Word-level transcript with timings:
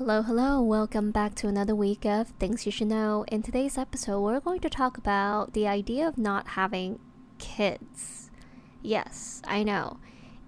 Hello, 0.00 0.22
hello, 0.22 0.62
welcome 0.62 1.10
back 1.10 1.34
to 1.34 1.46
another 1.46 1.74
week 1.74 2.06
of 2.06 2.28
Things 2.28 2.64
You 2.64 2.72
Should 2.72 2.88
Know. 2.88 3.26
In 3.30 3.42
today's 3.42 3.76
episode, 3.76 4.22
we're 4.22 4.40
going 4.40 4.60
to 4.60 4.70
talk 4.70 4.96
about 4.96 5.52
the 5.52 5.66
idea 5.66 6.08
of 6.08 6.16
not 6.16 6.48
having 6.48 6.98
kids. 7.36 8.30
Yes, 8.80 9.42
I 9.46 9.62
know. 9.62 9.98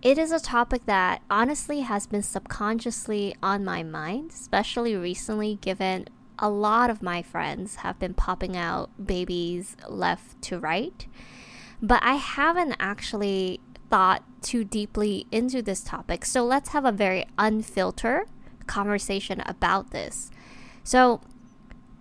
It 0.01 0.17
is 0.17 0.33
a 0.33 0.41
topic 0.41 0.87
that 0.87 1.21
honestly 1.29 1.81
has 1.81 2.07
been 2.07 2.23
subconsciously 2.23 3.37
on 3.43 3.63
my 3.63 3.83
mind, 3.83 4.31
especially 4.31 4.97
recently, 4.97 5.57
given 5.57 6.07
a 6.39 6.49
lot 6.49 6.89
of 6.89 7.03
my 7.03 7.21
friends 7.21 7.75
have 7.75 7.99
been 7.99 8.15
popping 8.15 8.57
out 8.57 8.89
babies 9.07 9.77
left 9.87 10.41
to 10.45 10.59
right. 10.59 11.07
But 11.83 12.03
I 12.03 12.15
haven't 12.15 12.77
actually 12.81 13.61
thought 13.91 14.25
too 14.41 14.65
deeply 14.65 15.27
into 15.31 15.61
this 15.61 15.83
topic. 15.83 16.25
So 16.25 16.43
let's 16.43 16.71
have 16.71 16.87
a 16.87 16.91
very 16.91 17.27
unfiltered 17.37 18.29
conversation 18.67 19.43
about 19.47 19.91
this. 19.91 20.31
So, 20.85 21.21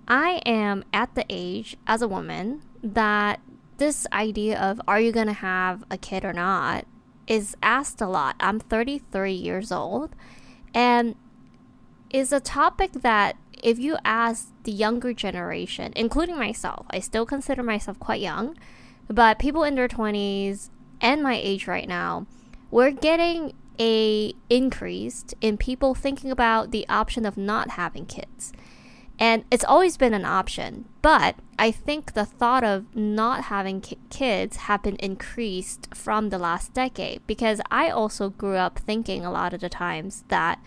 I 0.08 0.42
am 0.46 0.84
at 0.92 1.16
the 1.16 1.26
age 1.30 1.78
as 1.88 2.02
a 2.02 2.08
woman 2.08 2.64
that 2.84 3.40
this 3.78 4.06
idea 4.12 4.60
of 4.60 4.82
are 4.88 5.00
you 5.00 5.12
going 5.12 5.28
to 5.28 5.34
have 5.34 5.84
a 5.90 5.98
kid 5.98 6.26
or 6.26 6.34
not 6.34 6.86
is 7.28 7.56
asked 7.64 8.02
a 8.02 8.08
lot. 8.08 8.36
I'm 8.40 8.60
33 8.60 9.32
years 9.32 9.72
old 9.72 10.16
and 10.74 11.16
is 12.10 12.34
a 12.34 12.40
topic 12.40 12.92
that 12.94 13.38
if 13.64 13.80
you 13.80 13.98
ask 14.04 14.50
the 14.64 14.72
younger 14.72 15.14
generation, 15.14 15.94
including 15.96 16.38
myself, 16.38 16.86
I 16.90 17.00
still 17.00 17.26
consider 17.26 17.64
myself 17.64 18.00
quite 18.00 18.22
young, 18.22 18.58
but 19.08 19.40
people 19.40 19.64
in 19.64 19.76
their 19.76 19.88
20s 19.88 20.70
and 21.00 21.24
my 21.24 21.36
age 21.36 21.68
right 21.68 21.88
now, 21.88 22.26
we're 22.70 22.92
getting 22.92 23.54
a 23.80 24.34
increased 24.50 25.34
in 25.42 25.58
people 25.58 25.96
thinking 25.96 26.32
about 26.32 26.72
the 26.72 26.88
option 26.90 27.26
of 27.26 27.38
not 27.38 27.72
having 27.72 28.06
kids. 28.06 28.54
And 29.20 29.44
it's 29.52 29.66
always 29.66 29.98
been 29.98 30.16
an 30.16 30.26
option, 30.26 30.86
but 31.04 31.36
I 31.60 31.70
think 31.70 32.14
the 32.14 32.26
thought 32.26 32.64
of 32.64 32.96
not 32.96 33.46
having 33.46 33.80
ki- 33.82 34.00
kids 34.10 34.58
have 34.58 34.82
been 34.82 34.96
increased 34.96 35.94
from 35.94 36.30
the 36.30 36.40
last 36.40 36.74
decade 36.74 37.22
because 37.28 37.62
I 37.70 37.90
also 37.90 38.30
grew 38.30 38.56
up 38.56 38.80
thinking 38.80 39.24
a 39.24 39.32
lot 39.32 39.54
of 39.54 39.62
the 39.62 39.70
times 39.70 40.24
that 40.30 40.60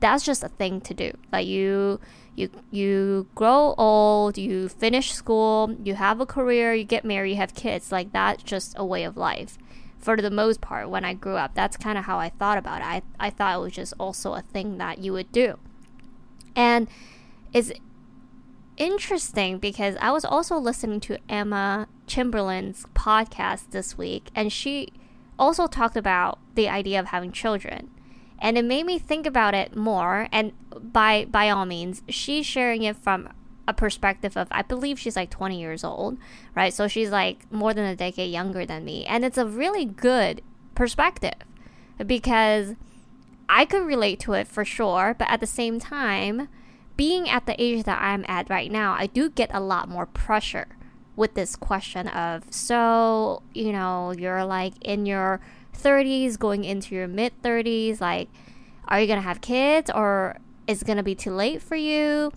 that's 0.00 0.24
just 0.24 0.42
a 0.42 0.48
thing 0.48 0.80
to 0.80 0.94
do. 0.94 1.12
Like 1.30 1.46
you 1.46 2.00
you 2.34 2.50
you 2.72 3.28
grow 3.36 3.74
old, 3.78 4.36
you 4.36 4.68
finish 4.68 5.12
school, 5.12 5.76
you 5.84 5.94
have 5.94 6.20
a 6.20 6.26
career, 6.26 6.74
you 6.74 6.82
get 6.82 7.04
married, 7.04 7.30
you 7.30 7.36
have 7.36 7.54
kids. 7.54 7.92
Like 7.92 8.12
that's 8.12 8.42
just 8.42 8.74
a 8.76 8.84
way 8.84 9.04
of 9.04 9.16
life 9.16 9.58
for 10.02 10.16
the 10.16 10.30
most 10.30 10.60
part 10.60 10.90
when 10.90 11.04
I 11.04 11.14
grew 11.14 11.36
up. 11.36 11.54
That's 11.54 11.76
kind 11.76 11.96
of 11.96 12.04
how 12.04 12.18
I 12.18 12.28
thought 12.28 12.58
about 12.58 12.82
it. 12.82 12.86
I, 12.86 13.02
I 13.18 13.30
thought 13.30 13.56
it 13.56 13.62
was 13.62 13.72
just 13.72 13.94
also 13.98 14.34
a 14.34 14.42
thing 14.42 14.76
that 14.78 14.98
you 14.98 15.12
would 15.12 15.32
do. 15.32 15.58
And 16.54 16.88
it's 17.52 17.72
interesting 18.76 19.58
because 19.58 19.96
I 20.00 20.10
was 20.10 20.24
also 20.24 20.56
listening 20.58 21.00
to 21.00 21.18
Emma 21.28 21.86
Chamberlain's 22.06 22.84
podcast 22.94 23.70
this 23.70 23.96
week, 23.96 24.30
and 24.34 24.52
she 24.52 24.92
also 25.38 25.66
talked 25.66 25.96
about 25.96 26.38
the 26.54 26.68
idea 26.68 27.00
of 27.00 27.06
having 27.06 27.32
children. 27.32 27.90
And 28.38 28.58
it 28.58 28.64
made 28.64 28.86
me 28.86 28.98
think 28.98 29.24
about 29.24 29.54
it 29.54 29.76
more. 29.76 30.26
And 30.32 30.52
by 30.92 31.26
by 31.26 31.48
all 31.48 31.64
means, 31.64 32.02
she's 32.08 32.44
sharing 32.44 32.82
it 32.82 32.96
from 32.96 33.28
a 33.66 33.72
perspective 33.72 34.36
of 34.36 34.48
I 34.50 34.62
believe 34.62 34.98
she's 34.98 35.16
like 35.16 35.30
20 35.30 35.60
years 35.60 35.84
old, 35.84 36.18
right? 36.54 36.72
So 36.72 36.88
she's 36.88 37.10
like 37.10 37.50
more 37.52 37.74
than 37.74 37.84
a 37.84 37.96
decade 37.96 38.32
younger 38.32 38.66
than 38.66 38.84
me. 38.84 39.04
And 39.06 39.24
it's 39.24 39.38
a 39.38 39.46
really 39.46 39.84
good 39.84 40.42
perspective 40.74 41.34
because 42.04 42.74
I 43.48 43.64
could 43.64 43.84
relate 43.84 44.18
to 44.20 44.32
it 44.32 44.48
for 44.48 44.64
sure, 44.64 45.14
but 45.18 45.28
at 45.30 45.40
the 45.40 45.46
same 45.46 45.78
time, 45.78 46.48
being 46.96 47.28
at 47.28 47.46
the 47.46 47.60
age 47.62 47.84
that 47.84 48.00
I'm 48.00 48.24
at 48.28 48.50
right 48.50 48.70
now, 48.70 48.92
I 48.92 49.06
do 49.06 49.28
get 49.30 49.50
a 49.52 49.60
lot 49.60 49.88
more 49.88 50.06
pressure 50.06 50.68
with 51.14 51.34
this 51.34 51.56
question 51.56 52.08
of 52.08 52.44
so, 52.50 53.42
you 53.52 53.72
know, 53.72 54.12
you're 54.12 54.44
like 54.44 54.74
in 54.80 55.06
your 55.06 55.40
30s 55.76 56.38
going 56.38 56.64
into 56.64 56.94
your 56.94 57.08
mid 57.08 57.40
30s, 57.42 58.00
like 58.00 58.28
are 58.88 59.00
you 59.00 59.06
going 59.06 59.18
to 59.18 59.26
have 59.26 59.40
kids 59.40 59.90
or 59.94 60.36
is 60.66 60.82
it 60.82 60.84
going 60.84 60.96
to 60.96 61.02
be 61.02 61.14
too 61.14 61.32
late 61.32 61.62
for 61.62 61.76
you? 61.76 62.32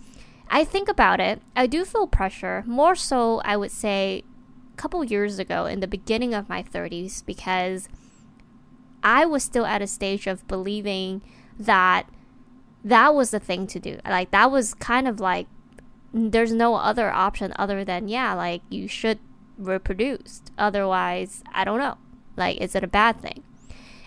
I 0.48 0.64
think 0.64 0.88
about 0.88 1.20
it, 1.20 1.42
I 1.54 1.66
do 1.66 1.84
feel 1.84 2.06
pressure, 2.06 2.62
more 2.66 2.94
so, 2.94 3.40
I 3.44 3.56
would 3.56 3.72
say, 3.72 4.22
a 4.72 4.76
couple 4.76 5.02
years 5.04 5.38
ago 5.38 5.66
in 5.66 5.80
the 5.80 5.88
beginning 5.88 6.34
of 6.34 6.48
my 6.48 6.62
30s, 6.62 7.24
because 7.24 7.88
I 9.02 9.26
was 9.26 9.42
still 9.42 9.66
at 9.66 9.82
a 9.82 9.86
stage 9.86 10.26
of 10.26 10.46
believing 10.48 11.22
that 11.58 12.08
that 12.84 13.14
was 13.14 13.30
the 13.32 13.40
thing 13.40 13.66
to 13.66 13.80
do. 13.80 13.98
Like, 14.04 14.30
that 14.30 14.50
was 14.50 14.74
kind 14.74 15.08
of 15.08 15.18
like, 15.20 15.48
there's 16.14 16.52
no 16.52 16.76
other 16.76 17.10
option 17.10 17.52
other 17.56 17.84
than, 17.84 18.08
yeah, 18.08 18.32
like, 18.32 18.62
you 18.70 18.88
should 18.88 19.18
reproduce. 19.58 20.42
Otherwise, 20.56 21.42
I 21.52 21.64
don't 21.64 21.78
know. 21.78 21.98
Like, 22.36 22.58
is 22.58 22.74
it 22.74 22.84
a 22.84 22.88
bad 22.88 23.20
thing? 23.20 23.42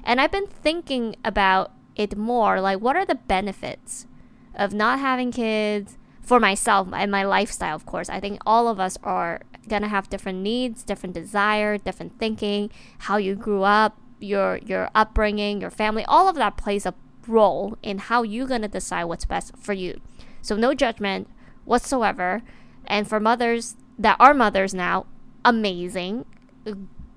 And 0.04 0.22
I've 0.22 0.32
been 0.32 0.48
thinking 0.48 1.16
about 1.26 1.72
it 1.96 2.18
more. 2.18 2.62
Like, 2.62 2.80
what 2.80 2.96
are 2.96 3.06
the 3.06 3.16
benefits 3.16 4.08
of 4.56 4.74
not 4.74 5.00
having 5.00 5.32
kids? 5.32 5.98
For 6.30 6.40
myself 6.40 6.88
and 6.94 7.12
my 7.12 7.24
lifestyle, 7.24 7.76
of 7.76 7.88
course. 7.88 8.08
I 8.08 8.20
think 8.20 8.40
all 8.46 8.68
of 8.68 8.80
us 8.80 9.00
are 9.04 9.42
gonna 9.68 9.88
have 9.88 10.12
different 10.12 10.38
needs, 10.44 10.84
different 10.84 11.16
desire, 11.16 11.80
different 11.80 12.20
thinking, 12.20 12.70
how 13.00 13.18
you 13.18 13.34
grew 13.34 13.64
up, 13.64 13.98
your 14.20 14.58
your 14.58 14.92
upbringing, 14.94 15.60
your 15.60 15.72
family, 15.72 16.06
all 16.08 16.30
of 16.30 16.36
that 16.36 16.56
plays 16.56 16.86
a 16.86 16.94
role 17.28 17.80
in 17.82 17.98
how 17.98 18.22
you're 18.22 18.46
gonna 18.46 18.68
decide 18.68 19.06
what's 19.06 19.26
best 19.26 19.58
for 19.58 19.74
you. 19.74 20.02
So 20.44 20.56
no 20.56 20.76
judgment 20.76 21.28
whatsoever. 21.66 22.44
And 22.86 23.10
for 23.10 23.20
mothers 23.20 23.76
that 23.98 24.18
are 24.20 24.36
mothers 24.36 24.72
now, 24.72 25.08
amazing, 25.44 26.26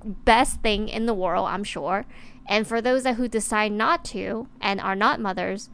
best 0.03 0.63
thing 0.63 0.89
in 0.89 1.05
the 1.05 1.13
world, 1.13 1.49
I'm 1.49 1.65
sure. 1.65 2.07
And 2.49 2.67
for 2.67 2.81
those 2.81 3.03
that 3.03 3.17
who 3.17 3.29
decide 3.29 3.73
not 3.73 4.07
to 4.07 4.49
and 4.59 4.81
are 4.81 4.97
not 4.97 5.21
mothers, 5.21 5.69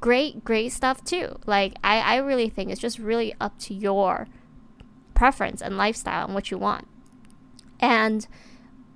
great, 0.00 0.44
great 0.44 0.72
stuff 0.72 1.04
too. 1.04 1.38
Like, 1.46 1.74
I, 1.82 1.98
I 2.00 2.16
really 2.16 2.48
think 2.48 2.70
it's 2.70 2.80
just 2.80 2.98
really 2.98 3.34
up 3.40 3.58
to 3.60 3.74
your 3.74 4.26
preference 5.14 5.62
and 5.62 5.76
lifestyle 5.76 6.24
and 6.24 6.34
what 6.34 6.50
you 6.50 6.58
want. 6.58 6.88
And 7.80 8.26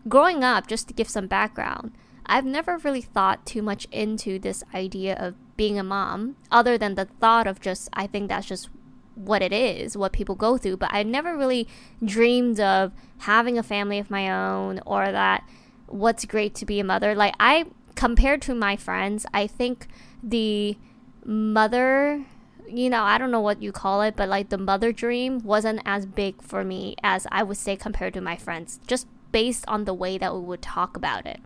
growing 0.09 0.43
up, 0.43 0.67
just 0.67 0.89
to 0.89 0.95
give 0.95 1.09
some 1.09 1.27
background, 1.27 1.93
I've 2.27 2.45
never 2.45 2.79
really 2.79 3.01
thought 3.01 3.47
too 3.47 3.63
much 3.63 3.87
into 3.91 4.39
this 4.39 4.63
idea 4.75 5.15
of 5.15 5.35
being 5.57 5.79
a 5.79 5.83
mom, 5.83 6.37
other 6.51 6.79
than 6.79 6.95
the 6.95 7.07
thought 7.07 7.47
of 7.47 7.61
just, 7.61 7.89
I 7.93 8.07
think 8.07 8.29
that's 8.29 8.47
just 8.47 8.69
what 9.15 9.43
it 9.43 9.53
is, 9.53 9.97
what 9.97 10.13
people 10.13 10.35
go 10.35 10.57
through. 10.57 10.77
But 10.77 10.91
I 10.93 11.03
never 11.03 11.37
really 11.37 11.67
dreamed 12.05 12.61
of 12.61 12.93
having 13.19 13.59
a 13.59 13.63
family 13.63 13.99
of 13.99 14.11
my 14.11 14.31
own 14.31 14.81
or 14.87 15.11
that 15.11 15.45
what's 15.87 16.25
great 16.25 16.55
to 16.57 16.67
be 16.67 16.79
a 16.81 16.85
mother. 16.85 17.15
Like, 17.15 17.35
I, 17.41 17.65
compared 17.99 18.41
to 18.41 18.55
my 18.55 18.77
friends, 18.77 19.27
I 19.35 19.49
think 19.49 19.89
the 20.23 20.79
mother 21.25 22.25
you 22.69 22.91
know, 22.91 23.03
I 23.03 23.17
don't 23.17 23.31
know 23.31 23.41
what 23.41 23.63
you 23.63 23.73
call 23.73 24.03
it, 24.03 24.15
but 24.15 24.29
like 24.29 24.51
the 24.51 24.59
mother 24.59 24.93
dream 24.93 25.39
wasn't 25.39 25.81
as 25.87 26.05
big 26.05 26.43
for 26.43 26.63
me 26.63 26.95
as 27.03 27.27
I 27.33 27.43
would 27.43 27.57
say 27.57 27.77
compared 27.77 28.13
to 28.15 28.21
my 28.21 28.37
friends, 28.37 28.79
just 28.87 29.07
based 29.33 29.65
on 29.67 29.85
the 29.85 29.95
way 29.95 30.19
that 30.19 30.35
we 30.35 30.41
would 30.41 30.61
talk 30.63 30.97
about 30.97 31.27
it. 31.27 31.41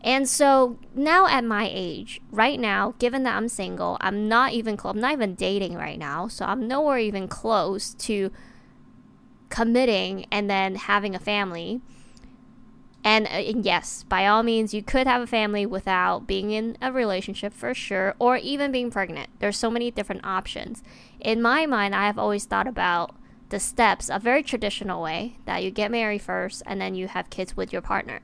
And 0.00 0.26
so 0.26 0.78
now 0.94 1.26
at 1.26 1.44
my 1.44 1.68
age, 1.70 2.22
right 2.32 2.58
now, 2.58 2.94
given 2.98 3.22
that 3.24 3.36
I'm 3.36 3.48
single, 3.48 3.98
I'm 4.00 4.28
not 4.28 4.54
even 4.54 4.78
close, 4.78 4.94
I'm 4.94 5.00
not 5.00 5.12
even 5.12 5.34
dating 5.34 5.74
right 5.74 5.98
now, 5.98 6.26
so 6.26 6.46
I'm 6.46 6.66
nowhere 6.66 6.98
even 6.98 7.28
close 7.28 7.92
to 7.94 8.32
committing 9.50 10.24
and 10.32 10.48
then 10.48 10.74
having 10.76 11.14
a 11.14 11.20
family. 11.20 11.82
And, 13.02 13.26
uh, 13.26 13.30
and, 13.30 13.64
yes, 13.64 14.04
by 14.08 14.26
all 14.26 14.42
means, 14.42 14.74
you 14.74 14.82
could 14.82 15.06
have 15.06 15.22
a 15.22 15.26
family 15.26 15.64
without 15.64 16.26
being 16.26 16.50
in 16.50 16.76
a 16.82 16.92
relationship 16.92 17.54
for 17.54 17.72
sure, 17.72 18.14
or 18.18 18.36
even 18.36 18.72
being 18.72 18.90
pregnant. 18.90 19.30
There's 19.38 19.56
so 19.56 19.70
many 19.70 19.90
different 19.90 20.24
options. 20.24 20.82
In 21.18 21.40
my 21.40 21.64
mind, 21.64 21.94
I 21.94 22.06
have 22.06 22.18
always 22.18 22.44
thought 22.44 22.66
about 22.66 23.14
the 23.48 23.60
steps, 23.60 24.08
a 24.12 24.18
very 24.18 24.42
traditional 24.42 25.02
way 25.02 25.36
that 25.44 25.62
you 25.62 25.70
get 25.70 25.90
married 25.90 26.22
first 26.22 26.62
and 26.66 26.80
then 26.80 26.94
you 26.94 27.08
have 27.08 27.30
kids 27.30 27.56
with 27.56 27.72
your 27.72 27.82
partner. 27.82 28.20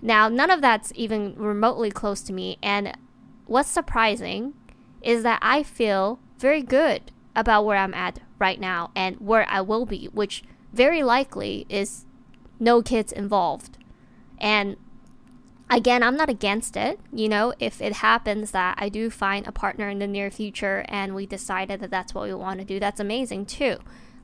Now, 0.00 0.28
none 0.28 0.50
of 0.50 0.60
that's 0.60 0.92
even 0.94 1.34
remotely 1.36 1.90
close 1.90 2.20
to 2.22 2.32
me. 2.32 2.58
And 2.62 2.96
what's 3.46 3.68
surprising 3.68 4.54
is 5.02 5.22
that 5.22 5.38
I 5.42 5.62
feel 5.62 6.18
very 6.38 6.62
good 6.62 7.10
about 7.36 7.64
where 7.64 7.76
I'm 7.76 7.94
at 7.94 8.20
right 8.38 8.60
now 8.60 8.90
and 8.94 9.16
where 9.16 9.46
I 9.48 9.60
will 9.60 9.86
be, 9.86 10.06
which 10.12 10.42
very 10.72 11.02
likely 11.02 11.66
is 11.68 12.06
no 12.64 12.82
kids 12.82 13.12
involved. 13.12 13.78
And 14.38 14.76
again, 15.70 16.02
I'm 16.02 16.16
not 16.16 16.30
against 16.30 16.76
it. 16.76 16.98
You 17.12 17.28
know, 17.28 17.54
if 17.58 17.80
it 17.80 17.94
happens 17.94 18.50
that 18.50 18.76
I 18.78 18.88
do 18.88 19.10
find 19.10 19.46
a 19.46 19.52
partner 19.52 19.88
in 19.88 19.98
the 19.98 20.06
near 20.06 20.30
future 20.30 20.84
and 20.88 21.14
we 21.14 21.26
decided 21.26 21.80
that 21.80 21.90
that's 21.90 22.14
what 22.14 22.24
we 22.24 22.34
want 22.34 22.60
to 22.60 22.64
do, 22.64 22.80
that's 22.80 23.00
amazing 23.00 23.46
too. 23.46 23.76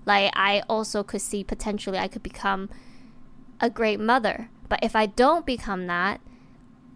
Like, 0.07 0.33
I 0.35 0.63
also 0.69 1.03
could 1.03 1.21
see 1.21 1.45
potentially 1.45 1.99
I 1.99 2.09
could 2.09 2.23
become 2.23 2.71
a 3.61 3.71
great 3.71 4.01
mother. 4.01 4.49
But 4.69 4.81
if 4.83 4.97
I 4.97 5.07
don't 5.07 5.45
become 5.45 5.87
that, 5.87 6.21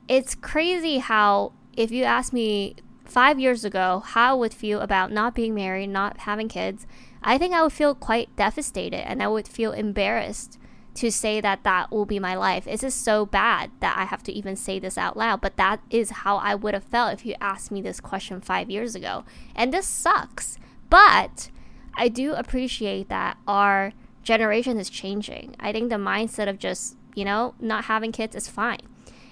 it's 0.08 0.34
crazy 0.34 0.98
how, 0.98 1.52
if 1.76 1.90
you 1.90 2.04
ask 2.04 2.32
me 2.32 2.76
five 3.04 3.38
years 3.38 3.64
ago 3.64 4.02
how 4.04 4.32
I 4.32 4.38
would 4.38 4.54
feel 4.54 4.80
about 4.80 5.12
not 5.12 5.34
being 5.34 5.54
married, 5.54 5.88
not 5.88 6.20
having 6.20 6.48
kids, 6.48 6.86
I 7.22 7.38
think 7.38 7.54
I 7.54 7.62
would 7.62 7.72
feel 7.72 7.94
quite 7.94 8.34
devastated 8.36 9.06
and 9.08 9.22
I 9.22 9.28
would 9.28 9.48
feel 9.48 9.72
embarrassed 9.72 10.58
to 10.94 11.10
say 11.10 11.40
that 11.40 11.64
that 11.64 11.90
will 11.90 12.06
be 12.06 12.20
my 12.20 12.34
life. 12.36 12.66
It's 12.66 12.82
just 12.82 13.02
so 13.02 13.26
bad 13.26 13.70
that 13.80 13.96
I 13.98 14.04
have 14.04 14.22
to 14.24 14.32
even 14.32 14.54
say 14.54 14.78
this 14.78 14.96
out 14.96 15.16
loud, 15.16 15.40
but 15.40 15.56
that 15.56 15.80
is 15.90 16.10
how 16.10 16.36
I 16.36 16.54
would 16.54 16.74
have 16.74 16.84
felt 16.84 17.12
if 17.12 17.26
you 17.26 17.34
asked 17.40 17.72
me 17.72 17.82
this 17.82 18.00
question 18.00 18.40
five 18.40 18.70
years 18.70 18.94
ago. 18.94 19.24
And 19.56 19.72
this 19.72 19.86
sucks. 19.86 20.58
But 20.88 21.50
I 21.96 22.08
do 22.08 22.32
appreciate 22.34 23.08
that 23.08 23.38
our 23.48 23.92
generation 24.22 24.78
is 24.78 24.88
changing. 24.88 25.56
I 25.58 25.72
think 25.72 25.90
the 25.90 25.96
mindset 25.96 26.48
of 26.48 26.58
just, 26.58 26.96
you 27.14 27.24
know, 27.24 27.54
not 27.60 27.86
having 27.86 28.12
kids 28.12 28.36
is 28.36 28.48
fine. 28.48 28.80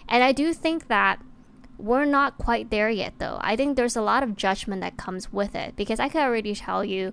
And 0.08 0.24
I 0.24 0.32
do 0.32 0.52
think 0.52 0.88
that 0.88 1.20
we're 1.78 2.04
not 2.04 2.38
quite 2.38 2.70
there 2.70 2.90
yet, 2.90 3.14
though. 3.18 3.38
I 3.40 3.56
think 3.56 3.76
there's 3.76 3.96
a 3.96 4.02
lot 4.02 4.22
of 4.22 4.36
judgment 4.36 4.80
that 4.82 4.96
comes 4.96 5.32
with 5.32 5.54
it 5.54 5.74
because 5.76 6.00
I 6.00 6.08
can 6.08 6.22
already 6.22 6.54
tell 6.54 6.84
you 6.84 7.12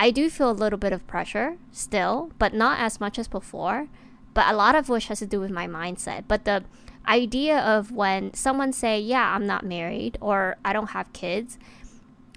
I 0.00 0.12
do 0.12 0.30
feel 0.30 0.50
a 0.50 0.52
little 0.52 0.78
bit 0.78 0.92
of 0.92 1.06
pressure 1.08 1.58
still, 1.72 2.30
but 2.38 2.54
not 2.54 2.78
as 2.78 3.00
much 3.00 3.18
as 3.18 3.26
before. 3.26 3.88
But 4.32 4.46
a 4.46 4.56
lot 4.56 4.76
of 4.76 4.88
which 4.88 5.08
has 5.08 5.18
to 5.18 5.26
do 5.26 5.40
with 5.40 5.50
my 5.50 5.66
mindset. 5.66 6.24
But 6.28 6.44
the 6.44 6.62
idea 7.08 7.58
of 7.58 7.90
when 7.90 8.32
someone 8.32 8.72
say, 8.72 9.00
"Yeah, 9.00 9.34
I'm 9.34 9.46
not 9.46 9.66
married" 9.66 10.16
or 10.20 10.56
"I 10.64 10.72
don't 10.72 10.90
have 10.90 11.12
kids," 11.12 11.58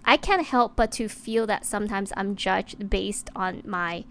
I 0.04 0.18
can't 0.18 0.48
help 0.48 0.76
but 0.76 0.92
to 0.94 1.08
feel 1.08 1.46
that 1.46 1.64
sometimes 1.64 2.12
I'm 2.18 2.36
judged 2.36 2.90
based 2.90 3.30
on 3.36 3.62
my 3.64 4.06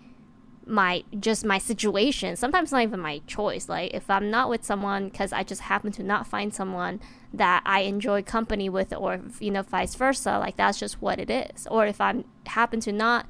my 0.71 1.05
just 1.19 1.45
my 1.45 1.59
situation. 1.59 2.37
Sometimes 2.37 2.73
not 2.73 2.83
even 2.83 3.01
my 3.01 3.21
choice. 3.27 3.69
Like 3.69 3.93
if 3.93 4.09
i'm 4.09 4.31
not 4.31 4.49
with 4.49 4.65
someone 4.65 5.09
because 5.09 5.33
i 5.33 5.43
just 5.43 5.63
happen 5.63 5.93
to 5.93 6.03
not 6.03 6.27
find 6.27 6.55
someone 6.55 7.01
that 7.33 7.63
i 7.67 7.81
enjoy 7.81 8.23
company 8.23 8.69
with 8.69 8.93
or 8.95 9.21
you 9.41 9.51
know 9.51 9.63
vice 9.63 9.95
versa 9.95 10.39
like 10.39 10.57
that's 10.57 10.79
just 10.79 11.03
what 11.03 11.19
it 11.19 11.31
is. 11.31 11.67
Or 11.71 11.87
if 11.87 12.01
i'm 12.01 12.25
happen 12.47 12.81
to 12.81 12.93
not 12.93 13.27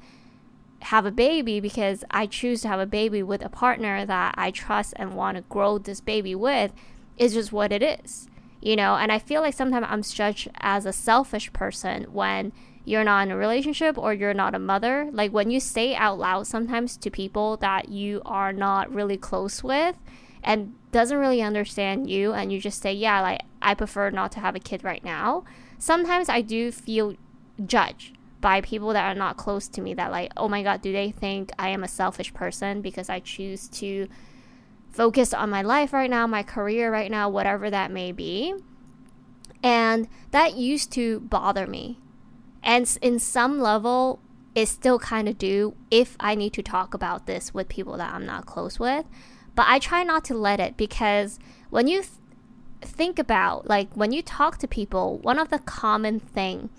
have 0.83 1.05
a 1.05 1.11
baby 1.11 1.59
because 1.59 2.03
i 2.09 2.25
choose 2.25 2.61
to 2.61 2.67
have 2.67 2.79
a 2.79 2.85
baby 2.85 3.21
with 3.21 3.43
a 3.43 3.49
partner 3.49 4.05
that 4.05 4.33
i 4.37 4.49
trust 4.49 4.93
and 4.95 5.13
want 5.15 5.37
to 5.37 5.43
grow 5.43 5.77
this 5.77 6.01
baby 6.01 6.33
with 6.33 6.73
is 7.17 7.33
just 7.33 7.51
what 7.51 7.71
it 7.71 7.83
is 7.83 8.27
you 8.61 8.75
know? 8.75 8.95
And 8.95 9.11
i 9.11 9.19
feel 9.19 9.41
like 9.41 9.55
sometimes 9.55 9.87
i'm 9.89 10.03
judged 10.03 10.49
as 10.59 10.85
a 10.85 10.93
selfish 10.93 11.51
person 11.51 12.03
when 12.05 12.51
you're 12.83 13.03
not 13.03 13.27
in 13.27 13.31
a 13.31 13.37
relationship 13.37 13.97
or 13.97 14.13
you're 14.13 14.33
not 14.33 14.55
a 14.55 14.59
mother. 14.59 15.09
Like 15.11 15.31
when 15.31 15.51
you 15.51 15.59
say 15.59 15.95
out 15.95 16.17
loud 16.17 16.47
sometimes 16.47 16.97
to 16.97 17.09
people 17.09 17.57
that 17.57 17.89
you 17.89 18.21
are 18.25 18.51
not 18.51 18.93
really 18.93 19.17
close 19.17 19.63
with 19.63 19.95
and 20.43 20.73
doesn't 20.91 21.17
really 21.17 21.41
understand 21.41 22.09
you 22.09 22.33
and 22.33 22.51
you 22.51 22.59
just 22.59 22.81
say, 22.81 22.93
"Yeah, 22.93 23.21
like 23.21 23.41
I 23.61 23.75
prefer 23.75 24.09
not 24.09 24.31
to 24.33 24.39
have 24.39 24.55
a 24.55 24.59
kid 24.59 24.83
right 24.83 25.03
now." 25.03 25.43
Sometimes 25.77 26.29
I 26.29 26.41
do 26.41 26.71
feel 26.71 27.15
judged 27.65 28.17
by 28.41 28.61
people 28.61 28.89
that 28.93 29.05
are 29.05 29.17
not 29.17 29.37
close 29.37 29.67
to 29.67 29.81
me 29.81 29.93
that 29.93 30.11
like, 30.11 30.31
"Oh 30.35 30.49
my 30.49 30.63
god, 30.63 30.81
do 30.81 30.91
they 30.91 31.11
think 31.11 31.51
I 31.59 31.69
am 31.69 31.83
a 31.83 31.87
selfish 31.87 32.33
person 32.33 32.81
because 32.81 33.09
I 33.09 33.19
choose 33.19 33.67
to 33.69 34.07
focus 34.89 35.33
on 35.33 35.49
my 35.49 35.61
life 35.61 35.93
right 35.93 36.09
now, 36.09 36.25
my 36.27 36.43
career 36.43 36.91
right 36.91 37.11
now, 37.11 37.29
whatever 37.29 37.69
that 37.69 37.91
may 37.91 38.11
be?" 38.11 38.55
And 39.63 40.07
that 40.31 40.55
used 40.55 40.91
to 40.93 41.19
bother 41.19 41.67
me 41.67 41.99
and 42.63 42.97
in 43.01 43.19
some 43.19 43.59
level, 43.59 44.19
it 44.53 44.67
still 44.67 44.99
kind 44.99 45.29
of 45.29 45.37
do 45.37 45.75
if 45.89 46.15
I 46.19 46.35
need 46.35 46.53
to 46.53 46.63
talk 46.63 46.93
about 46.93 47.25
this 47.25 47.53
with 47.53 47.69
people 47.69 47.97
that 47.97 48.13
I'm 48.13 48.25
not 48.25 48.45
close 48.45 48.79
with. 48.79 49.05
But 49.55 49.65
I 49.67 49.79
try 49.79 50.03
not 50.03 50.23
to 50.25 50.33
let 50.33 50.59
it 50.59 50.77
because 50.77 51.39
when 51.69 51.87
you 51.87 52.01
th- 52.01 52.13
think 52.81 53.19
about, 53.19 53.67
like, 53.67 53.93
when 53.93 54.11
you 54.11 54.21
talk 54.21 54.57
to 54.59 54.67
people, 54.67 55.19
one 55.19 55.39
of 55.39 55.49
the 55.49 55.59
common 55.59 56.19
thing 56.19 56.69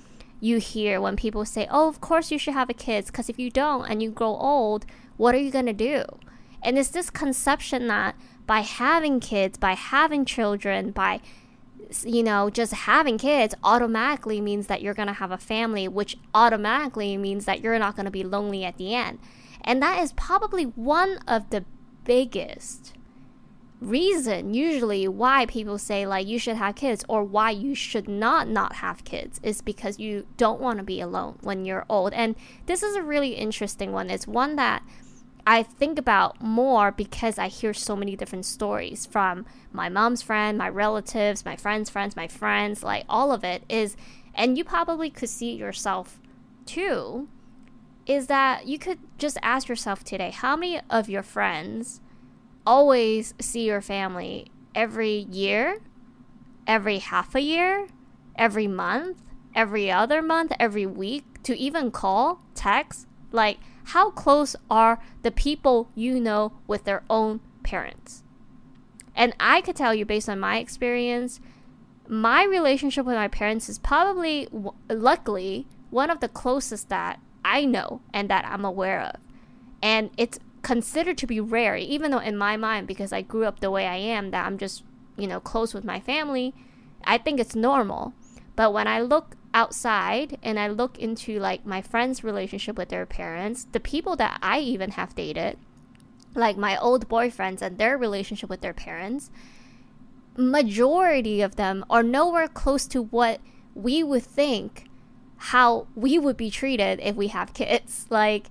you 0.40 0.58
hear 0.58 1.00
when 1.00 1.16
people 1.16 1.44
say, 1.44 1.68
"Oh, 1.70 1.88
of 1.88 2.00
course 2.00 2.30
you 2.30 2.38
should 2.38 2.54
have 2.54 2.68
a 2.68 2.74
kids," 2.74 3.10
because 3.10 3.28
if 3.28 3.38
you 3.38 3.50
don't 3.50 3.84
and 3.88 4.02
you 4.02 4.10
grow 4.10 4.34
old, 4.36 4.84
what 5.16 5.34
are 5.34 5.38
you 5.38 5.50
gonna 5.50 5.72
do? 5.72 6.04
And 6.62 6.78
it's 6.78 6.88
this 6.90 7.10
conception 7.10 7.86
that 7.88 8.16
by 8.46 8.60
having 8.60 9.20
kids, 9.20 9.56
by 9.58 9.74
having 9.74 10.24
children, 10.24 10.90
by 10.90 11.20
you 12.04 12.22
know, 12.22 12.50
just 12.50 12.72
having 12.72 13.18
kids 13.18 13.54
automatically 13.62 14.40
means 14.40 14.66
that 14.66 14.82
you're 14.82 14.94
going 14.94 15.08
to 15.08 15.14
have 15.14 15.30
a 15.30 15.38
family, 15.38 15.88
which 15.88 16.16
automatically 16.34 17.16
means 17.16 17.44
that 17.44 17.60
you're 17.60 17.78
not 17.78 17.96
going 17.96 18.06
to 18.06 18.10
be 18.10 18.24
lonely 18.24 18.64
at 18.64 18.76
the 18.76 18.94
end. 18.94 19.18
And 19.62 19.82
that 19.82 20.02
is 20.02 20.12
probably 20.12 20.64
one 20.64 21.18
of 21.28 21.50
the 21.50 21.64
biggest 22.04 22.94
reason 23.82 24.54
usually 24.54 25.08
why 25.08 25.44
people 25.46 25.76
say 25.76 26.06
like 26.06 26.24
you 26.24 26.38
should 26.38 26.56
have 26.56 26.76
kids 26.76 27.04
or 27.08 27.24
why 27.24 27.50
you 27.50 27.74
should 27.74 28.08
not 28.08 28.48
not 28.48 28.76
have 28.76 29.02
kids 29.02 29.40
is 29.42 29.60
because 29.60 29.98
you 29.98 30.24
don't 30.36 30.60
want 30.60 30.78
to 30.78 30.84
be 30.84 31.00
alone 31.00 31.36
when 31.40 31.64
you're 31.64 31.84
old 31.88 32.12
and 32.12 32.36
this 32.66 32.80
is 32.80 32.94
a 32.94 33.02
really 33.02 33.30
interesting 33.34 33.90
one 33.90 34.08
it's 34.08 34.26
one 34.26 34.54
that 34.54 34.84
I 35.46 35.64
think 35.64 35.98
about 35.98 36.40
more 36.40 36.92
because 36.92 37.38
I 37.38 37.48
hear 37.48 37.74
so 37.74 37.96
many 37.96 38.14
different 38.14 38.44
stories 38.44 39.06
from 39.06 39.44
my 39.72 39.88
mom's 39.88 40.22
friend, 40.22 40.56
my 40.56 40.68
relatives, 40.68 41.44
my 41.44 41.56
friends' 41.56 41.90
friends, 41.90 42.14
my 42.14 42.28
friends, 42.28 42.82
like 42.84 43.04
all 43.08 43.32
of 43.32 43.42
it 43.42 43.64
is, 43.68 43.96
and 44.34 44.56
you 44.56 44.62
probably 44.62 45.10
could 45.10 45.28
see 45.28 45.52
yourself 45.52 46.20
too, 46.64 47.28
is 48.06 48.28
that 48.28 48.66
you 48.66 48.78
could 48.78 48.98
just 49.18 49.36
ask 49.42 49.68
yourself 49.68 50.04
today 50.04 50.30
how 50.30 50.56
many 50.56 50.80
of 50.88 51.08
your 51.08 51.22
friends 51.24 52.00
always 52.64 53.34
see 53.40 53.66
your 53.66 53.80
family 53.80 54.46
every 54.76 55.26
year, 55.30 55.78
every 56.68 56.98
half 56.98 57.34
a 57.34 57.40
year, 57.40 57.88
every 58.36 58.68
month, 58.68 59.22
every 59.56 59.90
other 59.90 60.22
month, 60.22 60.52
every 60.60 60.86
week, 60.86 61.42
to 61.42 61.58
even 61.58 61.90
call, 61.90 62.40
text? 62.54 63.08
Like, 63.32 63.58
how 63.84 64.10
close 64.10 64.56
are 64.70 65.02
the 65.22 65.30
people 65.30 65.90
you 65.94 66.20
know 66.20 66.52
with 66.66 66.84
their 66.84 67.02
own 67.10 67.40
parents? 67.62 68.22
And 69.14 69.34
I 69.38 69.60
could 69.60 69.76
tell 69.76 69.94
you, 69.94 70.04
based 70.04 70.28
on 70.28 70.40
my 70.40 70.58
experience, 70.58 71.40
my 72.08 72.44
relationship 72.44 73.06
with 73.06 73.14
my 73.14 73.28
parents 73.28 73.68
is 73.68 73.78
probably, 73.78 74.48
luckily, 74.88 75.66
one 75.90 76.10
of 76.10 76.20
the 76.20 76.28
closest 76.28 76.88
that 76.88 77.20
I 77.44 77.64
know 77.64 78.00
and 78.12 78.30
that 78.30 78.46
I'm 78.46 78.64
aware 78.64 79.00
of. 79.00 79.20
And 79.82 80.10
it's 80.16 80.38
considered 80.62 81.18
to 81.18 81.26
be 81.26 81.40
rare, 81.40 81.76
even 81.76 82.10
though 82.10 82.18
in 82.18 82.36
my 82.36 82.56
mind, 82.56 82.86
because 82.86 83.12
I 83.12 83.22
grew 83.22 83.44
up 83.44 83.60
the 83.60 83.70
way 83.70 83.86
I 83.86 83.96
am, 83.96 84.30
that 84.30 84.46
I'm 84.46 84.58
just, 84.58 84.84
you 85.16 85.26
know, 85.26 85.40
close 85.40 85.74
with 85.74 85.84
my 85.84 86.00
family, 86.00 86.54
I 87.04 87.18
think 87.18 87.40
it's 87.40 87.54
normal. 87.54 88.14
But 88.56 88.72
when 88.72 88.86
I 88.86 89.00
look 89.00 89.36
outside 89.54 90.38
and 90.42 90.58
I 90.58 90.68
look 90.68 90.98
into 90.98 91.38
like 91.38 91.66
my 91.66 91.82
friends' 91.82 92.24
relationship 92.24 92.76
with 92.76 92.88
their 92.88 93.06
parents, 93.06 93.66
the 93.72 93.80
people 93.80 94.16
that 94.16 94.38
I 94.42 94.60
even 94.60 94.92
have 94.92 95.14
dated, 95.14 95.58
like 96.34 96.56
my 96.56 96.76
old 96.78 97.08
boyfriends 97.08 97.62
and 97.62 97.78
their 97.78 97.98
relationship 97.98 98.48
with 98.48 98.60
their 98.60 98.72
parents, 98.72 99.30
majority 100.36 101.42
of 101.42 101.56
them 101.56 101.84
are 101.90 102.02
nowhere 102.02 102.48
close 102.48 102.86
to 102.86 103.02
what 103.02 103.40
we 103.74 104.02
would 104.02 104.22
think 104.22 104.88
how 105.36 105.88
we 105.96 106.18
would 106.18 106.36
be 106.36 106.50
treated 106.50 107.00
if 107.00 107.16
we 107.16 107.28
have 107.28 107.52
kids. 107.52 108.06
Like 108.10 108.46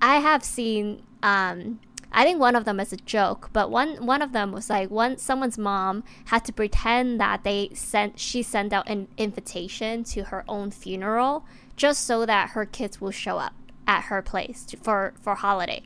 I 0.00 0.20
have 0.20 0.42
seen 0.42 1.02
um 1.22 1.80
I 2.10 2.24
think 2.24 2.40
one 2.40 2.56
of 2.56 2.64
them 2.64 2.80
is 2.80 2.92
a 2.92 2.96
joke, 2.96 3.50
but 3.52 3.70
one 3.70 4.06
one 4.06 4.22
of 4.22 4.32
them 4.32 4.52
was 4.52 4.70
like 4.70 4.90
one 4.90 5.18
someone's 5.18 5.58
mom 5.58 6.04
had 6.26 6.44
to 6.46 6.52
pretend 6.52 7.20
that 7.20 7.44
they 7.44 7.70
sent 7.74 8.18
she 8.18 8.42
sent 8.42 8.72
out 8.72 8.88
an 8.88 9.08
invitation 9.16 10.04
to 10.04 10.24
her 10.24 10.44
own 10.48 10.70
funeral 10.70 11.44
just 11.76 12.04
so 12.04 12.24
that 12.26 12.50
her 12.50 12.64
kids 12.64 13.00
will 13.00 13.10
show 13.10 13.38
up 13.38 13.52
at 13.86 14.04
her 14.04 14.22
place 14.22 14.64
to, 14.64 14.76
for 14.76 15.14
for 15.20 15.36
holiday 15.36 15.82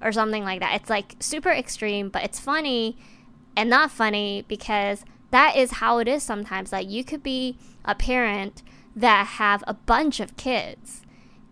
or 0.00 0.12
something 0.12 0.44
like 0.44 0.60
that. 0.60 0.80
It's 0.80 0.90
like 0.90 1.16
super 1.20 1.50
extreme, 1.50 2.08
but 2.10 2.22
it's 2.22 2.38
funny 2.38 2.96
and 3.56 3.68
not 3.68 3.90
funny 3.90 4.44
because 4.46 5.04
that 5.30 5.56
is 5.56 5.72
how 5.72 5.98
it 5.98 6.06
is 6.06 6.22
sometimes. 6.22 6.72
Like 6.72 6.88
you 6.88 7.02
could 7.02 7.22
be 7.22 7.58
a 7.84 7.94
parent 7.94 8.62
that 8.94 9.26
have 9.38 9.64
a 9.66 9.74
bunch 9.74 10.20
of 10.20 10.36
kids 10.36 11.02